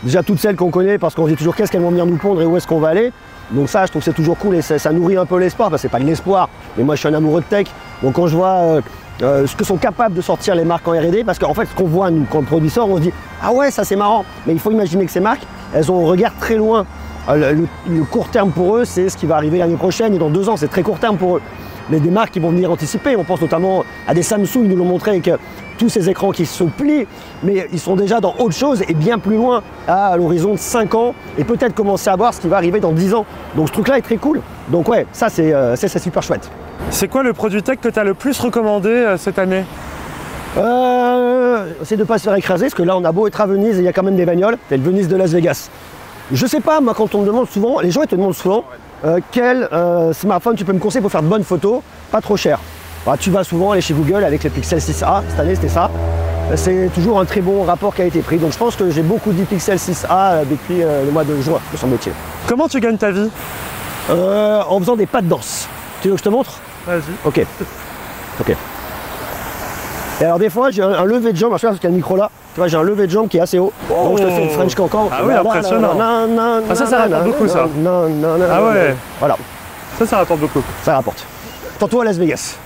Déjà 0.03 0.23
toutes 0.23 0.41
celles 0.41 0.57
qu'on 0.57 0.71
connaît 0.71 0.99
parce 0.99 1.15
qu'on 1.15 1.27
dit 1.27 1.37
toujours 1.37 1.55
qu'est-ce 1.55 1.71
qu'elles 1.71 1.83
vont 1.83 1.91
venir 1.91 2.07
nous 2.07 2.17
pondre 2.17 2.43
et 2.43 2.45
où 2.45 2.57
est-ce 2.57 2.67
qu'on 2.67 2.81
va 2.81 2.89
aller? 2.89 3.13
Donc 3.51 3.69
ça, 3.69 3.87
je 3.87 3.91
trouve 3.91 4.01
que 4.01 4.05
c'est 4.05 4.17
toujours 4.17 4.39
cool 4.39 4.57
et 4.57 4.63
ça, 4.63 4.93
nourrit 4.93 5.17
un 5.17 5.27
peu 5.27 5.39
l'espoir. 5.39 5.71
Parce 5.71 5.83
que 5.83 5.89
c'est 5.89 5.93
pas 5.93 6.01
de 6.01 6.05
l'espoir, 6.05 6.49
mais 6.77 6.85
moi 6.85 6.95
je 6.95 7.01
suis 7.01 7.09
un 7.09 7.15
amoureux 7.15 7.41
de 7.41 7.47
tech. 7.47 7.67
Donc 8.03 8.15
quand 8.15 8.27
je 8.27 8.37
vois 8.37 8.49
euh, 8.49 8.81
euh, 9.23 9.47
ce 9.47 9.57
que 9.57 9.65
sont 9.65 9.77
capables 9.77 10.15
de 10.15 10.21
sortir 10.21 10.55
les 10.55 10.65
marques 10.65 10.87
en 10.89 10.93
R&D, 10.93 11.25
parce 11.25 11.39
qu'en 11.39 11.55
fait 11.55 11.67
ce 11.67 11.75
qu'on 11.75 11.87
voit 11.87 12.11
nous 12.11 12.27
quand 12.31 12.41
le 12.41 12.47
produit 12.47 12.71
sort, 12.71 12.91
on 12.91 12.97
se 12.97 13.03
dit 13.03 13.13
ah 13.43 13.53
ouais 13.53 13.71
ça 13.71 13.85
c'est 13.85 13.97
marrant. 13.97 14.25
Mais 14.47 14.53
il 14.53 14.59
faut 14.59 14.71
imaginer 14.71 15.07
que 15.07 15.13
ces 15.13 15.21
marques, 15.21 15.47
elles 15.75 15.91
ont 15.91 16.05
un 16.05 16.09
regard 16.09 16.33
très 16.39 16.57
loin. 16.57 16.87
Euh, 17.29 17.55
Le, 17.89 18.05
court 18.05 18.29
terme 18.29 18.51
pour 18.51 18.77
eux, 18.77 18.85
c'est 18.85 19.09
ce 19.09 19.17
qui 19.17 19.27
va 19.27 19.37
arriver 19.37 19.59
l'année 19.59 19.77
prochaine 19.77 20.15
et 20.15 20.19
dans 20.19 20.31
deux 20.31 20.49
ans, 20.49 20.57
c'est 20.57 20.69
très 20.69 20.83
court 20.83 20.99
terme 20.99 21.17
pour 21.17 21.37
eux. 21.37 21.43
Mais 21.89 22.01
des 22.01 22.11
marques 22.11 22.33
qui 22.33 22.41
vont 22.41 22.51
venir 22.51 22.71
anticiper, 22.71 23.15
on 23.15 23.23
pense 23.23 23.41
notamment 23.41 23.85
à 24.09 24.15
des 24.15 24.23
Samsung, 24.23 24.63
ils 24.65 24.69
nous 24.69 24.77
l'ont 24.77 24.85
montré 24.85 25.13
avec 25.13 25.31
tous 25.77 25.89
ces 25.89 26.09
écrans 26.09 26.33
qui 26.33 26.47
se 26.47 26.65
plient, 26.65 27.07
mais 27.43 27.69
ils 27.73 27.79
sont 27.79 27.97
déjà 27.97 28.21
dans 28.21 28.35
autre 28.39 28.55
chose 28.55 28.83
et 28.89 28.95
bien 28.95 29.19
plus 29.19 29.37
loin, 29.37 29.63
à 29.87 30.17
l'horizon 30.17 30.53
de 30.53 30.59
5 30.59 30.95
ans, 30.95 31.15
et 31.39 31.45
peut-être 31.45 31.75
commencer 31.75 32.11
à 32.11 32.17
voir 32.17 32.35
ce 32.35 32.41
qui 32.41 32.49
va 32.49 32.57
arriver 32.57 32.81
dans 32.81 32.93
10 32.93 33.15
ans. 33.15 33.27
Donc 33.55 33.69
ce 33.69 33.73
truc-là 33.73 33.99
est 33.99 34.03
très 34.03 34.17
cool. 34.17 34.41
Donc 34.69 34.89
ouais, 34.89 35.07
ça 35.13 35.29
c'est 35.29 35.53
euh, 35.53 35.77
super 35.77 36.23
chouette. 36.23 36.51
C'est 36.91 37.09
quoi 37.09 37.23
le 37.23 37.33
produit 37.33 37.63
tech 37.63 37.79
que 37.81 37.89
tu 37.89 37.99
as 37.99 38.05
le 38.05 38.15
plus 38.15 38.39
recommandé 38.39 38.89
euh, 38.89 39.17
cette 39.17 39.39
année? 39.39 39.65
Euh, 40.57 41.67
c'est 41.85 41.97
de 41.97 42.05
pas 42.05 42.19
se 42.19 42.25
faire 42.25 42.35
écraser, 42.35 42.67
parce 42.67 42.75
que 42.75 42.83
là 42.83 42.97
on 42.97 43.05
a 43.05 43.13
beau 43.13 43.27
être 43.27 43.41
à 43.41 43.47
Venise 43.47 43.77
et 43.77 43.83
il 43.83 43.85
y 43.85 43.89
a 43.89 43.93
quand 43.93 44.03
même 44.03 44.17
des 44.17 44.27
bagnoles, 44.27 44.57
c'est 44.69 44.77
le 44.77 44.83
Venise 44.83 45.09
de 45.09 45.17
Las 45.17 45.31
Vegas. 45.31 45.69
Je 46.33 46.47
sais 46.47 46.61
pas, 46.61 46.81
moi 46.81 46.95
quand 46.95 47.15
on 47.15 47.21
me 47.21 47.27
demande 47.27 47.49
souvent, 47.49 47.81
les 47.81 47.91
gens 47.91 48.03
ils 48.03 48.09
te 48.09 48.17
demandent 48.17 48.35
souvent 48.35 48.65
quel 49.31 49.69
smartphone 50.13 50.57
tu 50.57 50.65
peux 50.65 50.73
me 50.73 50.81
conseiller 50.81 51.03
pour 51.03 51.13
faire 51.13 51.23
de 51.23 51.29
bonnes 51.29 51.45
photos, 51.45 51.83
pas 52.11 52.21
trop 52.21 52.37
cher. 52.37 52.59
Bah, 53.07 53.15
tu 53.19 53.31
vas 53.31 53.45
souvent 53.45 53.71
aller 53.71 53.81
chez 53.81 53.95
Google 53.95 54.25
avec 54.25 54.43
le 54.43 54.51
Pixel 54.51 54.81
6a, 54.81 55.23
cette 55.29 55.39
année 55.39 55.55
c'était 55.55 55.69
ça. 55.69 55.89
C'est 56.57 56.91
toujours 56.95 57.21
un 57.21 57.25
très 57.25 57.41
bon 57.41 57.63
rapport 57.65 57.95
qui 57.95 58.03
a 58.03 58.05
été 58.05 58.21
pris. 58.21 58.37
Donc 58.39 58.53
je 58.53 58.59
pense 58.59 58.75
que 58.77 58.91
j'ai 58.91 59.03
beaucoup 59.03 59.33
dit 59.33 59.43
Pixel 59.45 59.79
6a 59.79 60.07
euh, 60.11 60.45
depuis 60.49 60.83
euh, 60.83 61.05
le 61.05 61.11
mois 61.13 61.25
de 61.25 61.41
juin, 61.41 61.59
me 61.73 61.77
semble-t-il. 61.79 62.13
Comment 62.49 62.67
tu 62.69 62.81
gagnes 62.81 62.97
ta 62.99 63.11
vie? 63.13 63.31
Euh, 64.11 64.61
en 64.69 64.79
faisant 64.81 64.97
des 64.97 65.07
pas 65.07 65.23
de 65.23 65.29
danse. 65.29 65.69
Tu 66.03 66.09
veux 66.09 66.15
que 66.15 66.19
je 66.19 66.25
te 66.25 66.29
montre? 66.29 66.59
Vas-y. 66.87 67.01
Ok. 67.25 67.47
Ok. 68.41 68.57
Et 70.21 70.25
alors 70.25 70.39
des 70.39 70.51
fois 70.51 70.71
j'ai 70.71 70.83
un, 70.83 70.91
un 70.93 71.05
lever 71.05 71.33
de 71.33 71.37
jambe, 71.37 71.53
je 71.55 71.59
sais 71.59 71.67
pas 71.67 71.73
parce 71.73 71.81
qu'il 71.81 71.89
y 71.89 71.93
a 71.93 71.95
le 71.95 71.97
micro 71.97 72.17
là, 72.17 72.31
tu 72.55 72.61
vois 72.61 72.69
j'ai 72.69 72.77
un 72.77 72.83
lever 72.83 73.07
de 73.07 73.13
jambe 73.13 73.29
qui 73.29 73.37
est 73.37 73.41
assez 73.41 73.59
haut. 73.59 73.73
Donc 73.89 74.19
je 74.19 74.25
te 74.25 74.31
fais 74.31 74.43
une 74.45 74.51
French 74.51 74.75
cancan. 74.75 75.11
Ah 75.13 75.21
oui, 75.25 75.33
impressionnant. 75.35 75.97
Ah, 76.01 76.75
ça, 76.75 76.87
ça 76.87 76.99
rapporte 76.99 77.25
beaucoup, 77.25 77.47
ça. 77.49 77.67
Ah 77.87 78.65
ouais. 78.65 78.97
Voilà, 79.21 79.37
Ça, 79.99 80.07
ça 80.07 80.17
rapporte 80.19 80.41
beaucoup. 80.41 80.63
ça 80.83 80.95
rapporte. 80.95 81.25
Tantôt 81.79 82.01
à 82.01 82.05
Las 82.05 82.17
Vegas. 82.17 82.57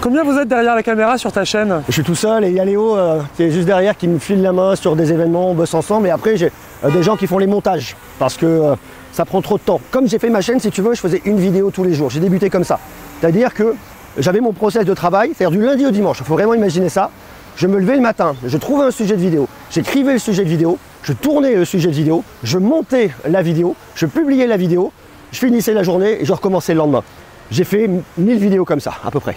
Combien 0.00 0.24
vous 0.24 0.36
êtes 0.38 0.48
derrière 0.48 0.74
la 0.74 0.82
caméra 0.82 1.16
sur 1.16 1.32
ta 1.32 1.44
chaîne? 1.44 1.82
Je 1.88 1.92
suis 1.92 2.02
tout 2.02 2.14
seul 2.14 2.44
et 2.44 2.48
il 2.48 2.54
y 2.54 2.60
a 2.60 2.64
Léo 2.64 2.96
euh, 2.96 3.20
qui 3.34 3.44
est 3.44 3.50
juste 3.50 3.66
derrière 3.66 3.96
qui 3.96 4.06
me 4.06 4.18
file 4.18 4.42
la 4.42 4.52
main 4.52 4.76
sur 4.76 4.94
des 4.94 5.10
événements, 5.10 5.50
on 5.50 5.54
bosse 5.54 5.74
ensemble 5.74 6.06
et 6.06 6.10
après 6.10 6.36
j'ai 6.36 6.52
euh, 6.84 6.90
des 6.90 7.02
gens 7.02 7.16
qui 7.16 7.26
font 7.26 7.38
les 7.38 7.46
montages 7.46 7.96
parce 8.18 8.36
que 8.36 8.46
euh, 8.46 8.74
ça 9.12 9.24
prend 9.24 9.40
trop 9.40 9.56
de 9.56 9.62
temps. 9.62 9.80
Comme 9.90 10.06
j'ai 10.06 10.18
fait 10.18 10.28
ma 10.28 10.42
chaîne, 10.42 10.60
si 10.60 10.70
tu 10.70 10.82
veux, 10.82 10.94
je 10.94 11.00
faisais 11.00 11.22
une 11.24 11.38
vidéo 11.38 11.70
tous 11.70 11.82
les 11.82 11.94
jours. 11.94 12.10
J'ai 12.10 12.20
débuté 12.20 12.50
comme 12.50 12.62
ça. 12.62 12.78
C'est-à-dire 13.20 13.54
que 13.54 13.74
j'avais 14.18 14.40
mon 14.40 14.52
process 14.52 14.84
de 14.84 14.94
travail, 14.94 15.32
c'est-à-dire 15.34 15.58
du 15.58 15.64
lundi 15.64 15.86
au 15.86 15.90
dimanche. 15.90 16.18
Il 16.20 16.26
faut 16.26 16.34
vraiment 16.34 16.54
imaginer 16.54 16.90
ça. 16.90 17.10
Je 17.56 17.66
me 17.66 17.78
levais 17.78 17.96
le 17.96 18.02
matin, 18.02 18.36
je 18.44 18.58
trouvais 18.58 18.84
un 18.84 18.90
sujet 18.90 19.16
de 19.16 19.22
vidéo, 19.22 19.48
j'écrivais 19.70 20.12
le 20.12 20.18
sujet 20.18 20.44
de 20.44 20.48
vidéo, 20.50 20.76
je 21.02 21.14
tournais 21.14 21.54
le 21.54 21.64
sujet 21.64 21.88
de 21.88 21.94
vidéo, 21.94 22.22
je 22.42 22.58
montais 22.58 23.12
la 23.26 23.40
vidéo, 23.40 23.74
je 23.94 24.04
publiais 24.04 24.46
la 24.46 24.58
vidéo, 24.58 24.92
je 25.32 25.38
finissais 25.38 25.72
la 25.72 25.82
journée 25.82 26.20
et 26.20 26.26
je 26.26 26.32
recommençais 26.34 26.74
le 26.74 26.80
lendemain. 26.80 27.02
J'ai 27.50 27.64
fait 27.64 27.88
1000 28.18 28.38
vidéos 28.38 28.66
comme 28.66 28.80
ça, 28.80 28.92
à 29.02 29.10
peu 29.10 29.20
près. 29.20 29.36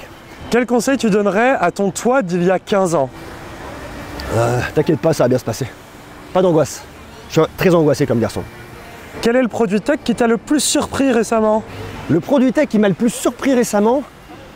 Quel 0.50 0.66
conseil 0.66 0.98
tu 0.98 1.12
donnerais 1.12 1.56
à 1.60 1.70
ton 1.72 1.92
toi 1.92 2.24
d'il 2.24 2.44
y 2.44 2.50
a 2.50 2.58
15 2.58 2.96
ans? 2.96 3.10
Euh, 4.34 4.60
T'inquiète 4.74 5.00
pas, 5.00 5.14
ça 5.14 5.26
va 5.26 5.28
bien 5.28 5.38
se 5.38 5.46
passer. 5.46 5.68
Pas 6.34 6.42
d'angoisse. 6.42 6.82
Je 7.30 7.42
suis 7.42 7.50
très 7.58 7.74
angoissé 7.76 8.08
comme 8.08 8.20
garçon. 8.20 8.42
Quel 9.22 9.36
est 9.36 9.42
le 9.44 9.48
produit 9.48 9.80
tech 9.80 10.00
qui 10.04 10.16
t'a 10.16 10.26
le 10.26 10.38
plus 10.38 10.60
surpris 10.60 11.12
récemment? 11.12 11.64
Le 12.10 12.20
produit 12.20 12.52
tech 12.52 12.68
qui 12.68 12.80
m'a 12.80 12.88
le 12.88 12.96
plus 12.96 13.12
surpris 13.12 13.54
récemment, 13.54 14.02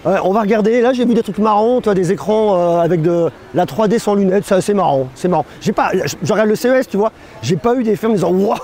euh, 0.07 0.17
on 0.23 0.33
va 0.33 0.41
regarder, 0.41 0.81
là 0.81 0.93
j'ai 0.93 1.05
vu 1.05 1.13
des 1.13 1.21
trucs 1.21 1.37
marrants, 1.37 1.79
tu 1.79 1.85
vois, 1.85 1.93
des 1.93 2.11
écrans 2.11 2.57
euh, 2.57 2.79
avec 2.81 3.01
de 3.01 3.29
la 3.53 3.65
3D 3.65 3.99
sans 3.99 4.15
lunettes, 4.15 4.51
c'est 4.61 4.73
marrant, 4.73 5.07
c'est 5.15 5.27
marrant. 5.27 5.45
J'ai 5.61 5.73
pas, 5.73 5.91
je 5.93 6.15
je 6.21 6.33
regarde 6.33 6.49
le 6.49 6.55
CES, 6.55 6.87
tu 6.89 6.97
vois, 6.97 7.11
j'ai 7.41 7.55
pas 7.55 7.75
eu 7.75 7.83
des 7.83 7.95
films 7.95 8.11
en 8.11 8.15
disant 8.15 8.31
waouh, 8.33 8.57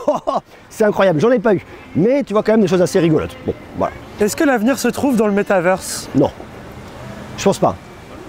c'est 0.70 0.84
incroyable, 0.84 1.20
j'en 1.20 1.32
ai 1.32 1.40
pas 1.40 1.54
eu. 1.54 1.64
Mais 1.96 2.24
tu 2.24 2.34
vois 2.34 2.42
quand 2.44 2.54
même 2.54 2.62
des 2.62 2.68
choses 2.68 2.82
assez 2.82 3.00
rigolotes. 3.00 3.36
Bon, 3.46 3.54
voilà. 3.78 3.94
Est-ce 4.20 4.36
que 4.36 4.44
l'avenir 4.44 4.80
se 4.80 4.88
trouve 4.88 5.16
dans 5.16 5.28
le 5.28 5.34
métaverse 5.34 6.10
Non, 6.16 6.32
je 7.40 7.44
pense 7.46 7.58
pas. 7.58 7.76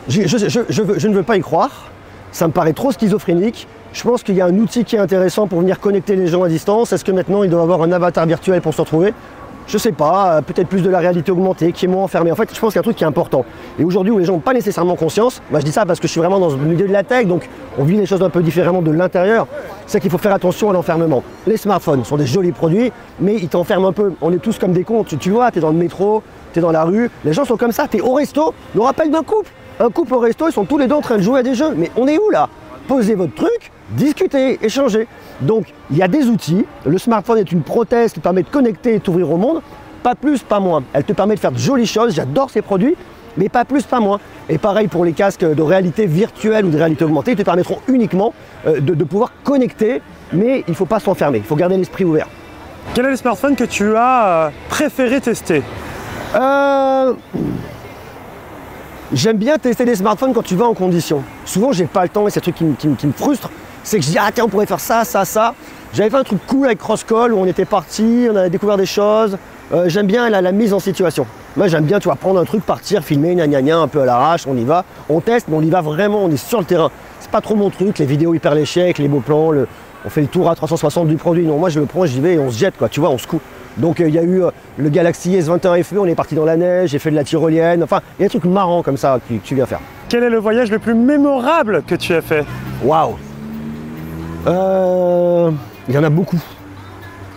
Je, 0.08 1.08
ne 1.08 1.14
veux 1.14 1.22
pas 1.22 1.36
y 1.36 1.40
croire. 1.40 1.90
Ça 2.32 2.46
me 2.46 2.52
paraît 2.52 2.72
trop 2.72 2.92
schizophrénique. 2.92 3.66
Je 3.92 4.02
pense 4.04 4.22
qu'il 4.22 4.36
y 4.36 4.40
a 4.40 4.46
un 4.46 4.56
outil 4.56 4.84
qui 4.84 4.94
est 4.94 5.00
intéressant 5.00 5.48
pour 5.48 5.60
venir 5.60 5.80
connecter 5.80 6.14
les 6.14 6.28
gens 6.28 6.44
à 6.44 6.48
distance. 6.48 6.92
Est-ce 6.92 7.04
que 7.04 7.10
maintenant 7.10 7.42
ils 7.42 7.50
doivent 7.50 7.62
avoir 7.62 7.82
un 7.82 7.90
avatar 7.90 8.24
virtuel 8.24 8.60
pour 8.60 8.72
se 8.72 8.80
retrouver? 8.80 9.12
Je 9.66 9.78
sais 9.78 9.92
pas, 9.92 10.36
euh, 10.36 10.42
peut-être 10.42 10.68
plus 10.68 10.82
de 10.82 10.90
la 10.90 10.98
réalité 10.98 11.30
augmentée, 11.30 11.72
qui 11.72 11.84
est 11.84 11.88
moins 11.88 12.04
enfermé. 12.04 12.32
En 12.32 12.36
fait, 12.36 12.48
je 12.52 12.58
pense 12.58 12.72
qu'il 12.72 12.76
y 12.76 12.78
a 12.78 12.80
un 12.80 12.82
truc 12.82 12.96
qui 12.96 13.04
est 13.04 13.06
important. 13.06 13.44
Et 13.78 13.84
aujourd'hui, 13.84 14.12
où 14.12 14.18
les 14.18 14.24
gens 14.24 14.32
n'ont 14.32 14.38
pas 14.40 14.52
nécessairement 14.52 14.96
conscience, 14.96 15.42
moi 15.50 15.60
je 15.60 15.64
dis 15.64 15.72
ça 15.72 15.86
parce 15.86 16.00
que 16.00 16.06
je 16.06 16.12
suis 16.12 16.20
vraiment 16.20 16.40
dans 16.40 16.50
le 16.50 16.56
milieu 16.56 16.88
de 16.88 16.92
la 16.92 17.02
tech, 17.02 17.26
donc 17.26 17.48
on 17.78 17.84
vit 17.84 17.96
les 17.96 18.06
choses 18.06 18.22
un 18.22 18.30
peu 18.30 18.42
différemment 18.42 18.82
de 18.82 18.90
l'intérieur, 18.90 19.46
c'est 19.86 20.00
qu'il 20.00 20.10
faut 20.10 20.18
faire 20.18 20.34
attention 20.34 20.70
à 20.70 20.72
l'enfermement. 20.72 21.22
Les 21.46 21.56
smartphones 21.56 22.04
sont 22.04 22.16
des 22.16 22.26
jolis 22.26 22.52
produits, 22.52 22.90
mais 23.20 23.36
ils 23.36 23.48
t'enferment 23.48 23.88
un 23.88 23.92
peu. 23.92 24.12
On 24.20 24.32
est 24.32 24.38
tous 24.38 24.58
comme 24.58 24.72
des 24.72 24.82
cons. 24.82 25.04
Tu, 25.04 25.16
tu 25.18 25.30
vois, 25.30 25.50
tu 25.50 25.58
es 25.58 25.60
dans 25.60 25.70
le 25.70 25.78
métro, 25.78 26.22
tu 26.52 26.58
es 26.58 26.62
dans 26.62 26.72
la 26.72 26.84
rue, 26.84 27.10
les 27.24 27.32
gens 27.32 27.44
sont 27.44 27.56
comme 27.56 27.72
ça, 27.72 27.86
tu 27.88 27.98
es 27.98 28.00
au 28.00 28.14
resto, 28.14 28.54
nous 28.74 28.82
rappelle 28.82 29.10
d'un 29.10 29.22
couple. 29.22 29.50
Un 29.78 29.88
couple 29.88 30.14
au 30.14 30.18
resto, 30.18 30.48
ils 30.48 30.52
sont 30.52 30.64
tous 30.64 30.78
les 30.78 30.86
deux 30.86 30.94
en 30.94 31.00
train 31.00 31.16
de 31.16 31.22
jouer 31.22 31.40
à 31.40 31.42
des 31.42 31.54
jeux. 31.54 31.74
Mais 31.76 31.90
on 31.96 32.06
est 32.06 32.18
où 32.18 32.30
là? 32.30 32.48
Posez 32.86 33.14
votre 33.14 33.34
truc, 33.34 33.70
discutez, 33.90 34.58
échangez. 34.62 35.06
Donc 35.40 35.72
il 35.90 35.96
y 35.96 36.02
a 36.02 36.08
des 36.08 36.26
outils. 36.26 36.66
Le 36.84 36.98
smartphone 36.98 37.38
est 37.38 37.52
une 37.52 37.62
prothèse 37.62 38.12
qui 38.12 38.20
permet 38.20 38.42
de 38.42 38.48
connecter 38.48 38.94
et 38.94 39.00
t'ouvrir 39.00 39.30
au 39.30 39.36
monde. 39.36 39.62
Pas 40.02 40.14
plus, 40.14 40.42
pas 40.42 40.60
moins. 40.60 40.82
Elle 40.92 41.04
te 41.04 41.12
permet 41.12 41.34
de 41.34 41.40
faire 41.40 41.52
de 41.52 41.58
jolies 41.58 41.86
choses. 41.86 42.14
J'adore 42.14 42.50
ces 42.50 42.62
produits, 42.62 42.96
mais 43.36 43.48
pas 43.48 43.64
plus, 43.64 43.84
pas 43.84 44.00
moins. 44.00 44.18
Et 44.48 44.58
pareil 44.58 44.88
pour 44.88 45.04
les 45.04 45.12
casques 45.12 45.44
de 45.44 45.62
réalité 45.62 46.06
virtuelle 46.06 46.64
ou 46.64 46.70
de 46.70 46.76
réalité 46.76 47.04
augmentée, 47.04 47.32
ils 47.32 47.36
te 47.36 47.42
permettront 47.42 47.78
uniquement 47.86 48.34
euh, 48.66 48.80
de, 48.80 48.94
de 48.94 49.04
pouvoir 49.04 49.32
connecter, 49.44 50.02
mais 50.32 50.64
il 50.66 50.70
ne 50.70 50.76
faut 50.76 50.86
pas 50.86 51.00
s'enfermer. 51.00 51.38
Il 51.38 51.44
faut 51.44 51.56
garder 51.56 51.76
l'esprit 51.76 52.04
ouvert. 52.04 52.26
Quel 52.94 53.06
est 53.06 53.10
le 53.10 53.16
smartphone 53.16 53.54
que 53.54 53.64
tu 53.64 53.94
as 53.94 54.26
euh, 54.26 54.50
préféré 54.68 55.20
tester? 55.20 55.62
Euh, 56.34 57.14
J'aime 59.12 59.38
bien 59.38 59.58
tester 59.58 59.84
des 59.84 59.96
smartphones 59.96 60.32
quand 60.32 60.42
tu 60.44 60.54
vas 60.54 60.66
en 60.66 60.74
condition. 60.74 61.24
Souvent, 61.44 61.72
j'ai 61.72 61.86
pas 61.86 62.04
le 62.04 62.08
temps 62.10 62.28
et 62.28 62.30
c'est 62.30 62.38
un 62.38 62.52
truc 62.52 62.54
qui, 62.54 62.64
me- 62.88 63.12
frustre. 63.12 63.50
C'est 63.82 63.98
que 63.98 64.04
je 64.04 64.10
dis, 64.10 64.18
ah 64.18 64.30
tiens, 64.32 64.44
on 64.44 64.48
pourrait 64.48 64.66
faire 64.66 64.78
ça, 64.78 65.02
ça, 65.04 65.24
ça. 65.24 65.54
J'avais 65.92 66.10
fait 66.10 66.16
un 66.16 66.22
truc 66.22 66.38
cool 66.46 66.66
avec 66.66 66.78
Crosscall 66.78 67.32
où 67.32 67.38
on 67.38 67.46
était 67.46 67.64
parti, 67.64 68.28
on 68.30 68.36
avait 68.36 68.50
découvert 68.50 68.76
des 68.76 68.86
choses. 68.86 69.36
Euh, 69.72 69.88
j'aime 69.88 70.06
bien 70.06 70.30
la, 70.30 70.52
mise 70.52 70.72
en 70.72 70.78
situation. 70.78 71.26
Moi, 71.56 71.66
j'aime 71.66 71.84
bien, 71.86 71.98
tu 71.98 72.04
vois, 72.04 72.14
prendre 72.14 72.38
un 72.38 72.44
truc, 72.44 72.62
partir, 72.62 73.02
filmer, 73.02 73.34
gna 73.34 73.48
gna 73.48 73.62
gna, 73.62 73.78
un 73.78 73.88
peu 73.88 74.00
à 74.02 74.04
l'arrache, 74.04 74.46
on 74.46 74.56
y 74.56 74.64
va. 74.64 74.84
On 75.08 75.20
teste, 75.20 75.48
mais 75.48 75.56
on 75.56 75.62
y 75.62 75.70
va 75.70 75.80
vraiment, 75.80 76.22
on 76.22 76.30
est 76.30 76.36
sur 76.36 76.60
le 76.60 76.64
terrain. 76.64 76.92
C'est 77.18 77.32
pas 77.32 77.40
trop 77.40 77.56
mon 77.56 77.70
truc, 77.70 77.98
les 77.98 78.06
vidéos 78.06 78.32
hyper 78.34 78.54
léchées, 78.54 78.82
avec 78.82 78.98
les 78.98 79.08
beaux 79.08 79.20
plans, 79.20 79.50
on 80.04 80.08
fait 80.08 80.20
le 80.20 80.28
tour 80.28 80.48
à 80.48 80.54
360 80.54 81.08
du 81.08 81.16
produit. 81.16 81.44
Non, 81.44 81.58
moi, 81.58 81.68
je 81.68 81.80
le 81.80 81.86
prends, 81.86 82.06
j'y 82.06 82.20
vais 82.20 82.34
et 82.34 82.38
on 82.38 82.50
se 82.50 82.58
jette, 82.58 82.76
quoi. 82.76 82.88
Tu 82.88 83.00
vois, 83.00 83.10
on 83.10 83.18
se 83.18 83.26
coud. 83.26 83.40
Donc, 83.76 84.00
euh, 84.00 84.08
il 84.08 84.14
y 84.14 84.18
a 84.18 84.22
eu 84.22 84.42
euh, 84.42 84.50
le 84.78 84.88
Galaxy 84.88 85.36
S21 85.38 85.82
FE, 85.84 85.96
on 85.98 86.06
est 86.06 86.14
parti 86.14 86.34
dans 86.34 86.44
la 86.44 86.56
neige, 86.56 86.90
j'ai 86.90 86.98
fait 86.98 87.10
de 87.10 87.16
la 87.16 87.24
tyrolienne. 87.24 87.82
Enfin, 87.82 88.00
il 88.18 88.22
y 88.22 88.24
a 88.24 88.28
des 88.28 88.38
trucs 88.38 88.50
marrants 88.50 88.82
comme 88.82 88.96
ça 88.96 89.18
que, 89.28 89.34
que 89.34 89.40
tu 89.44 89.54
viens 89.54 89.66
faire. 89.66 89.80
Quel 90.08 90.22
est 90.24 90.30
le 90.30 90.38
voyage 90.38 90.70
le 90.70 90.78
plus 90.78 90.94
mémorable 90.94 91.82
que 91.86 91.94
tu 91.94 92.12
as 92.14 92.20
fait? 92.22 92.44
Waouh 92.84 93.14
Euh, 94.46 95.50
Il 95.88 95.94
y 95.94 95.98
en 95.98 96.04
a 96.04 96.10
beaucoup. 96.10 96.38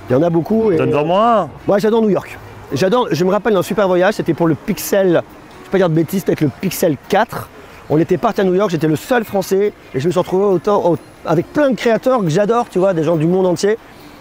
Il 0.10 0.14
y 0.14 0.16
en 0.16 0.24
a 0.24 0.30
beaucoup. 0.30 0.72
Donne-en-moi 0.74 1.40
un. 1.42 1.50
Moi, 1.68 1.78
j'adore 1.80 2.02
New 2.02 2.10
York. 2.10 2.38
J'adore, 2.74 3.08
je 3.12 3.24
me 3.24 3.30
rappelle 3.32 3.54
d'un 3.54 3.62
super 3.62 3.88
voyage, 3.88 4.16
c'était 4.16 4.34
pour 4.34 4.48
le 4.48 4.56
Pixel, 4.56 5.08
je 5.08 5.12
ne 5.12 5.16
vais 5.16 5.70
pas 5.72 5.78
dire 5.78 5.90
de 5.90 5.94
bêtises, 5.94 6.22
c'était 6.22 6.32
avec 6.32 6.42
le 6.42 6.50
Pixel 6.60 6.98
4. 7.10 7.50
On 7.90 7.98
était 8.00 8.18
parti 8.18 8.42
à 8.42 8.44
New 8.46 8.56
York, 8.56 8.72
j'étais 8.72 8.88
le 8.88 8.96
seul 8.96 9.24
français 9.24 9.74
et 9.94 10.00
je 10.00 10.08
me 10.08 10.12
suis 10.12 10.20
retrouvé 10.20 10.46
autant, 10.46 10.84
au- 10.92 10.98
avec 11.26 11.46
plein 11.54 11.70
de 11.70 11.76
créateurs 11.76 12.20
que 12.22 12.30
j'adore, 12.30 12.68
tu 12.70 12.80
vois, 12.80 12.94
des 12.94 13.04
gens 13.04 13.16
du 13.16 13.28
monde 13.28 13.46
entier, 13.46 13.78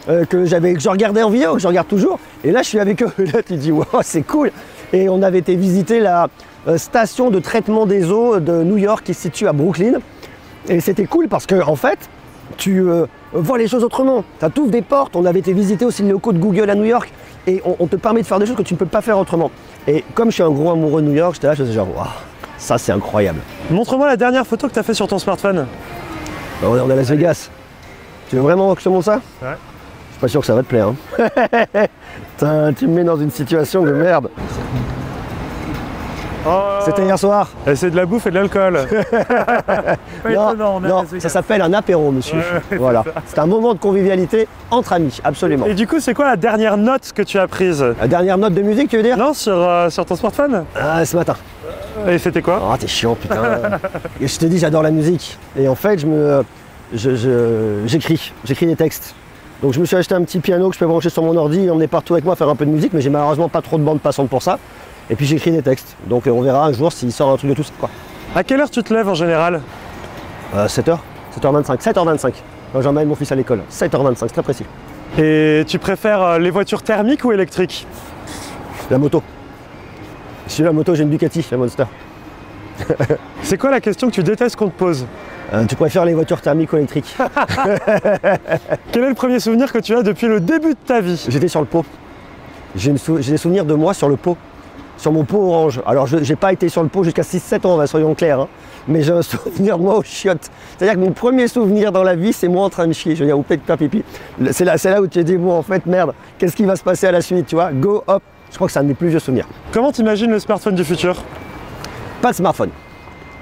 euh, 0.09 0.25
que, 0.25 0.45
j'avais, 0.45 0.75
que 0.75 0.81
je 0.81 0.89
regardais 0.89 1.23
en 1.23 1.31
vidéo, 1.31 1.55
que 1.55 1.61
je 1.61 1.69
regarde 1.69 1.89
toujours. 1.89 2.19
Et 2.45 2.51
là, 2.51 2.63
je 2.63 2.69
suis 2.69 2.81
avec 2.81 3.03
eux. 3.03 3.11
Et 3.19 3.27
là, 3.33 3.43
tu 3.43 3.55
te 3.55 3.55
dis, 3.55 3.73
wow, 3.73 3.87
c'est 4.03 4.23
cool. 4.23 4.51
Et 4.93 5.09
on 5.09 5.23
avait 5.23 5.39
été 5.39 5.55
visiter 5.55 6.01
la 6.01 6.29
euh, 6.69 6.79
station 6.79 7.31
de 7.31 7.39
traitement 7.39 7.87
des 7.87 8.11
eaux 8.11 8.41
de 8.41 8.63
New 8.63 8.79
York 8.79 9.05
qui 9.05 9.15
se 9.15 9.23
situe 9.23 9.47
à 9.47 9.53
Brooklyn. 9.53 10.01
Et 10.69 10.81
c'était 10.81 11.07
cool 11.07 11.29
parce 11.29 11.47
que, 11.47 11.61
en 11.63 11.77
fait, 11.77 11.99
tu 12.57 12.81
euh, 12.81 13.07
vois 13.33 13.59
les 13.59 13.69
choses 13.69 13.85
autrement. 13.85 14.25
Ça 14.41 14.51
t'ouvre 14.51 14.71
des 14.71 14.83
portes. 14.83 15.17
On 15.17 15.25
avait 15.25 15.41
été 15.41 15.53
visiter 15.53 15.85
aussi 15.85 16.03
les 16.03 16.11
locaux 16.11 16.33
de 16.33 16.39
Google 16.39 16.69
à 16.71 16.75
New 16.75 16.85
York 16.85 17.13
et 17.47 17.63
on, 17.65 17.77
on 17.79 17.87
te 17.87 17.97
permet 17.97 18.23
de 18.23 18.27
faire 18.27 18.39
des 18.39 18.47
choses 18.47 18.57
que 18.57 18.63
tu 18.63 18.75
ne 18.75 18.79
peux 18.79 18.87
pas 18.87 19.01
faire 19.01 19.19
autrement. 19.19 19.51
Et 19.87 20.05
comme 20.15 20.31
je 20.31 20.35
suis 20.35 20.43
un 20.43 20.51
gros 20.51 20.71
amoureux 20.71 21.03
de 21.03 21.09
New 21.09 21.15
York, 21.15 21.35
j'étais 21.35 21.49
là, 21.49 21.55
je 21.55 21.63
faisais 21.65 21.73
genre, 21.73 21.89
waouh, 21.97 22.07
ça 22.59 22.79
c'est 22.79 22.93
incroyable. 22.93 23.41
Montre-moi 23.71 24.07
la 24.07 24.17
dernière 24.17 24.47
photo 24.47 24.69
que 24.69 24.73
tu 24.73 24.79
as 24.79 24.83
fait 24.85 24.95
sur 24.95 25.09
ton 25.09 25.19
smartphone. 25.19 25.67
Bah, 26.61 26.69
on 26.71 26.77
est 26.77 26.81
on 26.81 26.89
est 26.89 26.93
à 26.93 26.97
Las 26.97 27.09
Vegas. 27.09 27.51
Tu 28.29 28.37
veux 28.37 28.43
vraiment 28.43 28.73
que 28.75 28.81
je 28.81 28.85
te 28.85 28.89
montre 28.89 29.05
ça? 29.05 29.21
Ouais. 29.43 29.57
Je 30.23 30.29
suis 30.29 30.29
pas 30.29 30.29
sûr 30.29 30.41
que 30.41 30.47
ça 30.47 30.55
va 30.55 30.63
te 30.63 30.69
plaire. 30.69 30.89
hein. 32.39 32.73
Tu 32.79 32.87
me 32.87 32.95
mets 32.95 33.03
dans 33.05 33.17
une 33.17 33.31
situation 33.33 33.83
de 33.83 33.91
merde. 33.93 34.29
C'était 36.85 37.03
hier 37.05 37.19
soir. 37.19 37.49
Et 37.67 37.71
Oh. 37.71 37.75
c'est 37.77 37.91
de 37.91 37.97
la 37.97 38.07
bouffe 38.07 38.27
et 38.27 38.31
de 38.31 38.37
l'alcool. 38.37 38.79
Non, 40.29 41.05
ça 41.19 41.29
s'appelle 41.29 41.61
un 41.63 41.73
apéro, 41.73 42.11
monsieur. 42.13 42.39
Ouais, 42.71 42.77
voilà. 42.79 43.03
C'est 43.27 43.39
un 43.41 43.47
moment 43.47 43.75
de 43.75 43.79
convivialité 43.81 44.47
entre 44.71 44.93
amis, 44.93 45.19
absolument. 45.25 45.67
Et 45.67 45.75
du 45.75 45.87
coup, 45.89 45.99
c'est 46.01 46.15
quoi 46.15 46.27
la 46.27 46.37
dernière 46.37 46.77
note 46.77 47.11
que 47.13 47.23
tu 47.23 47.39
as 47.39 47.47
prise? 47.49 47.85
La 48.01 48.07
dernière 48.09 48.39
note 48.39 48.55
de 48.55 48.63
musique, 48.63 48.91
tu 48.91 48.97
veux 48.99 49.03
dire? 49.03 49.17
Non, 49.17 49.35
sur, 49.35 49.53
euh, 49.57 49.91
sur 49.91 50.05
ton 50.07 50.15
smartphone 50.17 50.65
Ah, 50.81 51.05
ce 51.05 51.17
matin. 51.17 51.35
Et 52.09 52.19
c'était 52.19 52.43
quoi? 52.43 52.61
Oh, 52.65 52.75
t'es 52.79 52.87
chiant, 52.89 53.15
putain. 53.17 53.43
Et 54.21 54.27
je 54.29 54.39
te 54.39 54.47
dis, 54.47 54.59
j'adore 54.59 54.83
la 54.85 54.91
musique. 54.93 55.37
Et 55.57 55.67
en 55.69 55.75
fait, 55.75 55.99
je 55.99 56.07
me, 56.07 56.45
je- 56.95 57.15
je- 57.17 57.83
j'écris, 57.87 58.33
j'écris 58.45 58.67
des 58.67 58.77
textes. 58.77 59.15
Donc 59.63 59.73
je 59.73 59.81
me 59.81 59.85
suis 59.85 59.95
acheté 59.97 60.15
un 60.15 60.23
petit 60.25 60.41
piano 60.41 60.69
que 60.69 60.75
je 60.75 60.81
peux 60.81 60.87
brancher 60.87 61.09
sur 61.09 61.23
mon 61.23 61.37
ordi 61.37 61.61
et 61.61 61.71
emmener 61.71 61.87
partout 61.87 62.15
avec 62.15 62.25
moi 62.25 62.35
faire 62.35 62.49
un 62.49 62.57
peu 62.57 62.67
de 62.67 62.71
musique, 62.71 62.93
mais 62.93 63.01
j'ai 63.01 63.11
malheureusement 63.11 63.49
pas 63.49 63.63
trop 63.63 63.79
de 63.79 63.85
bande 63.85 64.01
passante 64.01 64.29
pour 64.29 64.43
ça. 64.43 64.59
Et 65.09 65.15
puis 65.15 65.25
j'écris 65.27 65.53
des 65.53 65.63
textes. 65.63 65.97
Donc 66.09 66.27
euh, 66.27 66.31
on 66.31 66.43
verra 66.43 66.67
un 66.67 66.73
jour 66.73 66.93
s'il 66.93 67.13
sort 67.13 67.31
un 67.31 67.37
truc 67.37 67.51
de 67.51 67.55
tout 67.55 67.63
ça. 67.63 67.73
Quoi. 67.79 67.89
À 68.35 68.43
quelle 68.43 68.61
heure 68.61 68.71
tu 68.71 68.83
te 68.83 68.93
lèves 68.93 69.09
en 69.09 69.15
général 69.15 69.61
Euh, 70.55 70.67
7h 70.67 70.99
7h25, 71.41 71.81
7h25. 71.81 72.33
Quand 72.73 72.83
j'emmène 72.83 73.07
mon 73.09 73.15
fils 73.15 73.31
à 73.31 73.35
l'école. 73.37 73.61
7h25, 73.71 74.17
c'est 74.19 74.29
très 74.29 74.43
précis. 74.43 74.65
Et 75.19 75.63
tu 75.67 75.79
préfères 75.79 76.23
euh, 76.23 76.39
les 76.39 76.51
voitures 76.51 76.83
thermiques 76.83 77.25
ou 77.25 77.33
électriques 77.33 77.87
La 78.91 78.99
moto. 78.99 79.23
Si 80.49 80.57
j'ai 80.59 80.65
la 80.65 80.73
moto, 80.73 80.95
j'ai 80.95 81.05
une 81.05 81.11
Ducati, 81.11 81.47
la 81.51 81.57
Monster. 81.57 81.85
C'est 83.43 83.59
quoi 83.59 83.71
la 83.71 83.81
question 83.81 84.09
que 84.09 84.15
tu 84.15 84.23
détestes 84.23 84.57
qu'on 84.57 84.69
te 84.69 84.77
pose 84.79 85.07
Euh, 85.53 85.65
tu 85.67 85.77
préfères 85.77 86.05
les 86.07 86.15
voitures 86.15 86.41
thermiques 86.41 86.73
ou 86.73 86.77
électriques 86.77 87.15
Quel 88.93 89.05
est 89.05 89.09
le 89.09 89.15
premier 89.15 89.39
souvenir 89.39 89.71
que 89.73 89.79
tu 89.79 89.95
as 89.95 90.03
depuis 90.03 90.27
le 90.27 90.41
début 90.41 90.71
de 90.71 90.79
ta 90.87 91.01
vie? 91.01 91.23
J'étais 91.29 91.49
sur 91.49 91.61
le 91.61 91.67
pot. 91.67 91.85
J'ai 92.75 92.97
sou- 92.97 93.19
des 93.19 93.37
souvenirs 93.37 93.65
de 93.67 93.75
moi 93.75 93.93
sur 93.93 94.09
le 94.09 94.17
pot, 94.17 94.37
sur 94.97 95.13
mon 95.13 95.25
pot 95.25 95.39
orange. 95.47 95.83
Alors, 95.85 96.07
je 96.07 96.17
n'ai 96.17 96.37
pas 96.37 96.53
été 96.55 96.69
sur 96.71 96.83
le 96.83 96.89
pot 96.89 97.05
jusqu'à 97.05 97.23
6-7 97.23 97.67
ans, 97.67 97.79
hein, 97.81 97.87
soyons 97.87 98.15
clairs. 98.15 98.41
hein. 98.41 98.49
Mais 98.89 99.03
j'ai 99.03 99.13
un 99.13 99.21
souvenir 99.23 99.77
de 99.77 99.83
moi 99.83 99.99
aux 99.99 100.03
chiottes. 100.03 100.51
C'est-à-dire 100.79 100.95
que 100.99 101.05
mon 101.07 101.13
premier 101.13 101.49
souvenir 101.49 101.93
dans 101.93 102.03
la 102.03 102.15
vie, 102.17 102.33
c'est 102.33 102.49
moi 102.49 102.65
en 102.65 102.71
train 102.71 102.87
de 102.87 102.93
chier. 102.95 103.15
Je 103.15 103.21
veux 103.21 103.27
dire, 103.27 103.39
ou 103.39 103.43
peut-être 103.43 103.65
faire 103.67 103.77
pipi. 103.77 104.03
C'est 104.53 104.65
là, 104.65 104.79
c'est 104.79 104.91
là 104.91 105.03
où 105.03 105.07
tu 105.07 105.19
te 105.19 105.25
dis, 105.25 105.37
bon, 105.37 105.53
en 105.59 105.63
fait, 105.63 105.85
merde, 105.85 106.15
qu'est-ce 106.39 106.57
qui 106.57 106.65
va 106.65 106.77
se 106.77 106.83
passer 106.83 107.07
à 107.09 107.13
la 107.13 107.21
suite, 107.21 107.47
tu 107.47 107.57
vois? 107.57 107.73
Go, 107.73 108.03
hop. 108.07 108.23
Je 108.51 108.57
crois 108.57 108.67
que 108.69 108.73
c'est 108.73 108.79
un 108.79 108.85
de 108.85 108.89
mes 108.89 108.95
plus 108.95 109.09
vieux 109.09 109.19
souvenirs. 109.19 109.47
Comment 109.73 109.93
t'imagines 109.93 110.31
le 110.31 110.39
smartphone 110.39 110.75
du 110.75 110.85
futur? 110.85 111.17
Pas 112.23 112.31
de 112.31 112.37
smartphone. 112.37 112.71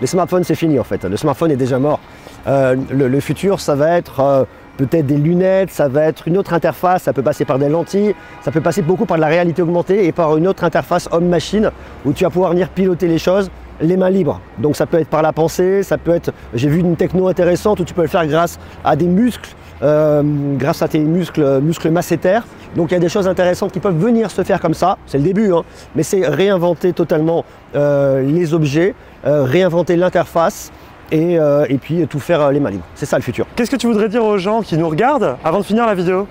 Les 0.01 0.07
smartphones, 0.07 0.45
c'est 0.45 0.55
fini 0.55 0.79
en 0.79 0.85
fait. 0.85 1.05
Le 1.05 1.17
smartphone 1.17 1.51
est 1.51 1.57
déjà 1.57 1.79
mort. 1.79 2.01
Euh, 2.47 2.75
le, 2.91 3.21
futur, 3.21 3.61
ça 3.61 3.75
va 3.75 3.99
être 3.99 4.21
euh, 4.21 4.45
peut-être 4.79 5.07
des 5.07 5.19
lunettes, 5.19 5.71
ça 5.71 5.89
va 5.89 6.05
être 6.05 6.27
une 6.27 6.39
autre 6.39 6.55
interface, 6.55 7.03
ça 7.03 7.13
peut 7.13 7.23
passer 7.23 7.45
par 7.45 7.59
des 7.59 7.69
lentilles, 7.69 8.15
ça 8.43 8.51
peut 8.51 8.63
passer 8.63 8.81
beaucoup 8.81 9.05
par 9.05 9.19
de 9.19 9.21
la 9.21 9.27
réalité 9.27 9.61
augmentée 9.61 10.07
et 10.07 10.13
par 10.13 10.37
une 10.39 10.47
autre 10.49 10.65
interface 10.65 11.09
homme-machine 11.13 11.71
où 12.07 12.13
tu 12.15 12.25
vas 12.25 12.31
pouvoir 12.31 12.53
venir 12.53 12.69
piloter 12.71 13.09
les 13.09 13.19
choses 13.19 13.51
les 13.83 13.97
mains 13.97 14.11
libres. 14.11 14.41
Donc 14.59 14.77
ça 14.77 14.85
peut 14.85 14.99
être 14.99 15.09
par 15.09 15.23
la 15.23 15.33
pensée, 15.33 15.83
ça 15.83 15.97
peut 15.97 16.15
être, 16.15 16.33
j'ai 16.53 16.69
vu 16.69 16.81
une 16.81 16.97
techno 16.97 17.29
intéressante 17.29 17.81
où 17.81 17.85
tu 17.85 17.95
peux 17.95 18.03
le 18.03 18.09
faire 18.09 18.27
grâce 18.27 18.59
à 18.85 18.95
des 18.95 19.07
muscles, 19.07 19.55
euh, 19.83 20.23
grâce 20.59 20.83
à 20.83 20.89
tes 20.89 20.99
muscles, 20.99 21.61
muscles 21.61 21.91
massétaires. 21.91 22.47
Donc 22.77 22.91
il 22.91 22.95
y 22.95 22.97
a 22.99 23.01
des 23.01 23.09
choses 23.09 23.27
intéressantes 23.27 23.73
qui 23.73 23.81
peuvent 23.81 23.97
venir 23.97 24.31
se 24.31 24.43
faire 24.45 24.61
comme 24.61 24.75
ça, 24.75 24.99
c'est 25.07 25.17
le 25.17 25.25
début, 25.25 25.53
hein. 25.53 25.63
mais 25.95 26.03
c'est 26.03 26.27
réinventer 26.27 26.93
totalement 26.93 27.45
les 27.75 28.53
objets, 28.53 28.95
réinventer 29.24 29.96
l'interface 29.96 30.70
et, 31.12 31.38
euh, 31.38 31.66
et 31.68 31.78
puis 31.78 32.06
tout 32.06 32.20
faire 32.20 32.40
euh, 32.40 32.52
les 32.52 32.61
mains 32.61 32.70
libres. 32.70 32.85
C'est 32.94 33.06
ça 33.06 33.16
le 33.16 33.22
futur. 33.22 33.46
Qu'est-ce 33.56 33.70
que 33.70 33.76
tu 33.76 33.87
voudrais 33.87 34.09
dire 34.09 34.24
aux 34.24 34.38
gens 34.38 34.62
qui 34.62 34.76
nous 34.76 34.88
regardent 34.88 35.37
avant 35.44 35.59
de 35.59 35.64
finir 35.64 35.87
la 35.87 35.94
vidéo? 35.94 36.26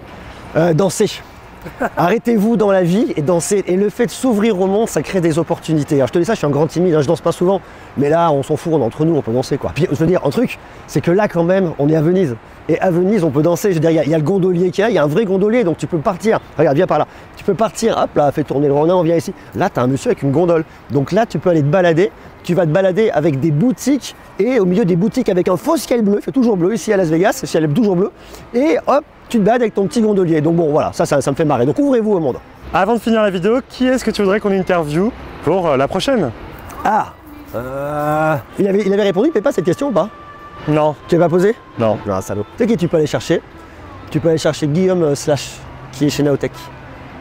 Euh, 0.55 0.73
danser. 0.73 1.21
Arrêtez-vous 1.97 2.55
dans 2.55 2.71
la 2.71 2.83
vie 2.83 3.13
et 3.15 3.21
dansez. 3.21 3.63
Et 3.67 3.75
le 3.75 3.89
fait 3.89 4.05
de 4.05 4.11
s'ouvrir 4.11 4.59
au 4.59 4.67
monde, 4.67 4.87
ça 4.87 5.01
crée 5.01 5.21
des 5.21 5.37
opportunités. 5.37 5.95
Alors 5.95 6.07
je 6.07 6.13
te 6.13 6.19
dis 6.19 6.25
ça, 6.25 6.33
je 6.33 6.37
suis 6.37 6.47
un 6.47 6.51
grand 6.51 6.67
timide, 6.67 6.95
hein, 6.95 7.01
je 7.01 7.07
danse 7.07 7.21
pas 7.21 7.31
souvent. 7.31 7.61
Mais 7.97 8.09
là, 8.09 8.31
on 8.31 8.43
s'en 8.43 8.55
fout, 8.55 8.73
on 8.73 8.79
est 8.79 8.83
entre 8.83 9.05
nous, 9.05 9.15
on 9.15 9.21
peut 9.21 9.33
danser 9.33 9.57
quoi. 9.57 9.71
Puis 9.75 9.87
je 9.91 9.95
veux 9.95 10.07
dire, 10.07 10.25
un 10.25 10.29
truc, 10.29 10.57
c'est 10.87 11.01
que 11.01 11.11
là 11.11 11.27
quand 11.27 11.43
même, 11.43 11.73
on 11.77 11.89
est 11.89 11.95
à 11.95 12.01
Venise. 12.01 12.35
Et 12.69 12.79
à 12.79 12.91
Venise, 12.91 13.23
on 13.23 13.31
peut 13.31 13.41
danser. 13.41 13.69
Je 13.69 13.73
veux 13.75 13.79
dire, 13.81 13.89
il 13.89 13.95
y 13.95 13.99
a- 13.99 14.03
il 14.05 14.09
y, 14.11 14.13
a 14.13 14.17
le 14.17 14.23
gondolier 14.23 14.69
qui 14.71 14.79
est 14.79 14.85
là, 14.85 14.89
il 14.91 14.93
y 14.93 14.97
a 14.99 15.03
un 15.03 15.07
vrai 15.07 15.25
gondolier, 15.25 15.63
donc 15.63 15.77
tu 15.77 15.87
peux 15.87 15.97
partir. 15.97 16.39
Regarde, 16.57 16.77
viens 16.77 16.87
par 16.87 16.99
là. 16.99 17.07
Tu 17.35 17.43
peux 17.43 17.55
partir, 17.55 17.97
hop 17.97 18.11
là, 18.15 18.31
fais 18.31 18.43
tourner 18.43 18.67
le 18.67 18.73
rondin, 18.73 18.95
on 18.95 19.01
vient 19.03 19.15
ici. 19.15 19.33
Là, 19.55 19.69
tu 19.69 19.79
as 19.79 19.83
un 19.83 19.87
monsieur 19.87 20.11
avec 20.11 20.21
une 20.21 20.31
gondole. 20.31 20.63
Donc 20.91 21.11
là, 21.11 21.25
tu 21.25 21.39
peux 21.39 21.49
aller 21.49 21.61
te 21.61 21.67
balader. 21.67 22.11
Tu 22.43 22.53
vas 22.53 22.65
te 22.65 22.71
balader 22.71 23.09
avec 23.09 23.39
des 23.39 23.51
boutiques 23.51 24.15
et 24.39 24.59
au 24.59 24.65
milieu 24.65 24.85
des 24.85 24.95
boutiques 24.95 25.27
avec 25.29 25.49
un 25.49 25.57
faux 25.57 25.75
ciel 25.75 26.01
bleu, 26.03 26.15
il 26.19 26.21
fait 26.21 26.31
toujours 26.31 26.55
bleu 26.55 26.73
ici 26.73 26.93
à 26.93 26.97
Las 26.97 27.09
Vegas, 27.09 27.39
le 27.41 27.47
ciel 27.47 27.65
est 27.65 27.67
toujours 27.67 27.95
bleu. 27.97 28.11
Et 28.53 28.77
hop, 28.87 29.03
tu 29.27 29.39
te 29.39 29.43
balades 29.43 29.61
avec 29.63 29.73
ton 29.73 29.85
petit 29.87 30.01
gondolier. 30.01 30.39
Donc 30.39 30.55
bon, 30.55 30.69
voilà, 30.71 30.91
ça, 30.93 31.05
ça, 31.05 31.19
ça 31.21 31.31
me 31.31 31.35
fait 31.35 31.43
marrer. 31.45 31.65
Donc 31.65 31.77
ouvrez-vous 31.79 32.13
au 32.13 32.19
monde. 32.19 32.37
Avant 32.73 32.93
de 32.93 32.99
finir 32.99 33.21
la 33.23 33.29
vidéo, 33.29 33.59
qui 33.67 33.87
est-ce 33.87 34.05
que 34.05 34.11
tu 34.11 34.21
voudrais 34.21 34.39
qu'on 34.39 34.51
interviewe 34.51 35.11
pour 35.43 35.67
euh, 35.67 35.75
la 35.77 35.87
prochaine? 35.87 36.31
Ah 36.85 37.07
euh, 37.55 38.35
il, 38.59 38.67
avait, 38.67 38.83
il 38.85 38.93
avait 38.93 39.03
répondu, 39.03 39.31
Pépa, 39.31 39.51
cette 39.51 39.65
question 39.65 39.87
ou 39.87 39.91
pas? 39.91 40.07
Non, 40.67 40.95
Tu 41.07 41.15
l'as 41.17 41.25
pas 41.25 41.29
posé 41.29 41.55
non. 41.79 41.97
Non, 42.05 42.21
salaud. 42.21 42.45
Tu 42.57 42.63
sais 42.63 42.67
qui 42.67 42.77
tu 42.77 42.87
peux 42.87 42.97
aller 42.97 43.07
chercher? 43.07 43.41
Tu 44.11 44.19
peux 44.19 44.29
aller 44.29 44.37
chercher 44.37 44.67
Guillaume 44.67 45.03
euh, 45.03 45.15
Slash, 45.15 45.51
qui 45.91 46.05
est 46.05 46.09
chez 46.09 46.23
Naotech. 46.23 46.51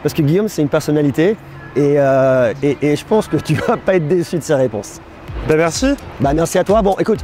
parce 0.03 0.14
que 0.14 0.22
Guillaume, 0.22 0.48
c'est 0.48 0.62
une 0.62 0.68
personnalité 0.68 1.37
et, 1.77 1.94
euh, 1.98 2.53
et- 2.62 2.77
et 2.83 2.96
je 2.96 3.05
pense 3.05 3.29
que 3.29 3.37
tu 3.37 3.55
vas 3.55 3.77
pas 3.77 3.94
être 3.96 4.09
déçu 4.09 4.37
de 4.38 4.42
ses 4.42 4.55
réponses. 4.55 5.01
Ben 5.48 5.57
merci. 5.57 5.94
Bah 6.20 6.33
merci 6.35 6.59
à 6.59 6.64
toi. 6.64 6.83
Bon, 6.83 6.96
écoute, 6.98 7.20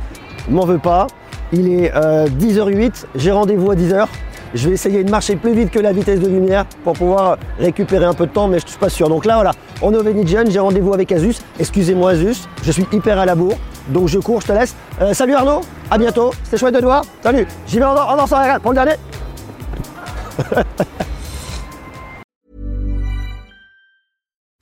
m'en 0.48 0.64
veux 0.64 0.78
pas. 0.78 1.06
Il 1.52 1.68
est 1.68 1.92
euh, 1.94 2.26
10h08, 2.28 3.06
j'ai 3.16 3.30
rendez-vous 3.32 3.70
à 3.70 3.74
10h. 3.74 4.06
Je 4.54 4.68
vais 4.68 4.74
essayer 4.74 5.02
de 5.02 5.10
marcher 5.10 5.34
plus 5.34 5.52
vite 5.52 5.70
que 5.72 5.80
la 5.80 5.92
vitesse 5.92 6.20
de 6.20 6.28
lumière 6.28 6.64
pour 6.84 6.92
pouvoir 6.92 7.38
récupérer 7.58 8.04
un 8.04 8.14
peu 8.14 8.26
de 8.26 8.30
temps, 8.30 8.46
mais 8.46 8.60
je 8.60 8.68
suis 8.68 8.78
pas 8.78 8.88
sûr. 8.88 9.08
Donc 9.08 9.24
là, 9.24 9.34
voilà, 9.34 9.50
on 9.82 9.92
est 9.92 9.96
au 9.96 10.02
Venetian, 10.04 10.44
j'ai 10.48 10.60
rendez-vous 10.60 10.94
avec 10.94 11.10
Azus. 11.10 11.34
Excusez-moi 11.58 12.12
Azus, 12.12 12.48
je 12.62 12.70
suis 12.70 12.86
hyper 12.92 13.18
à 13.18 13.26
la 13.26 13.34
bourre, 13.34 13.58
donc 13.88 14.06
je 14.06 14.20
cours, 14.20 14.40
je 14.42 14.46
te 14.46 14.52
laisse. 14.52 14.76
Euh, 15.00 15.12
salut 15.12 15.34
Arnaud, 15.34 15.62
à 15.90 15.98
bientôt, 15.98 16.32
c'était 16.44 16.58
chouette 16.58 16.74
de 16.74 16.78
te 16.78 16.84
voir. 16.84 17.04
Salut, 17.20 17.48
j'y 17.66 17.80
vais 17.80 17.84
en, 17.84 17.96
en 17.96 18.16
dansant, 18.16 18.40
regarde, 18.40 18.62
pour 18.62 18.70
le 18.70 18.76
dernier. 18.76 18.94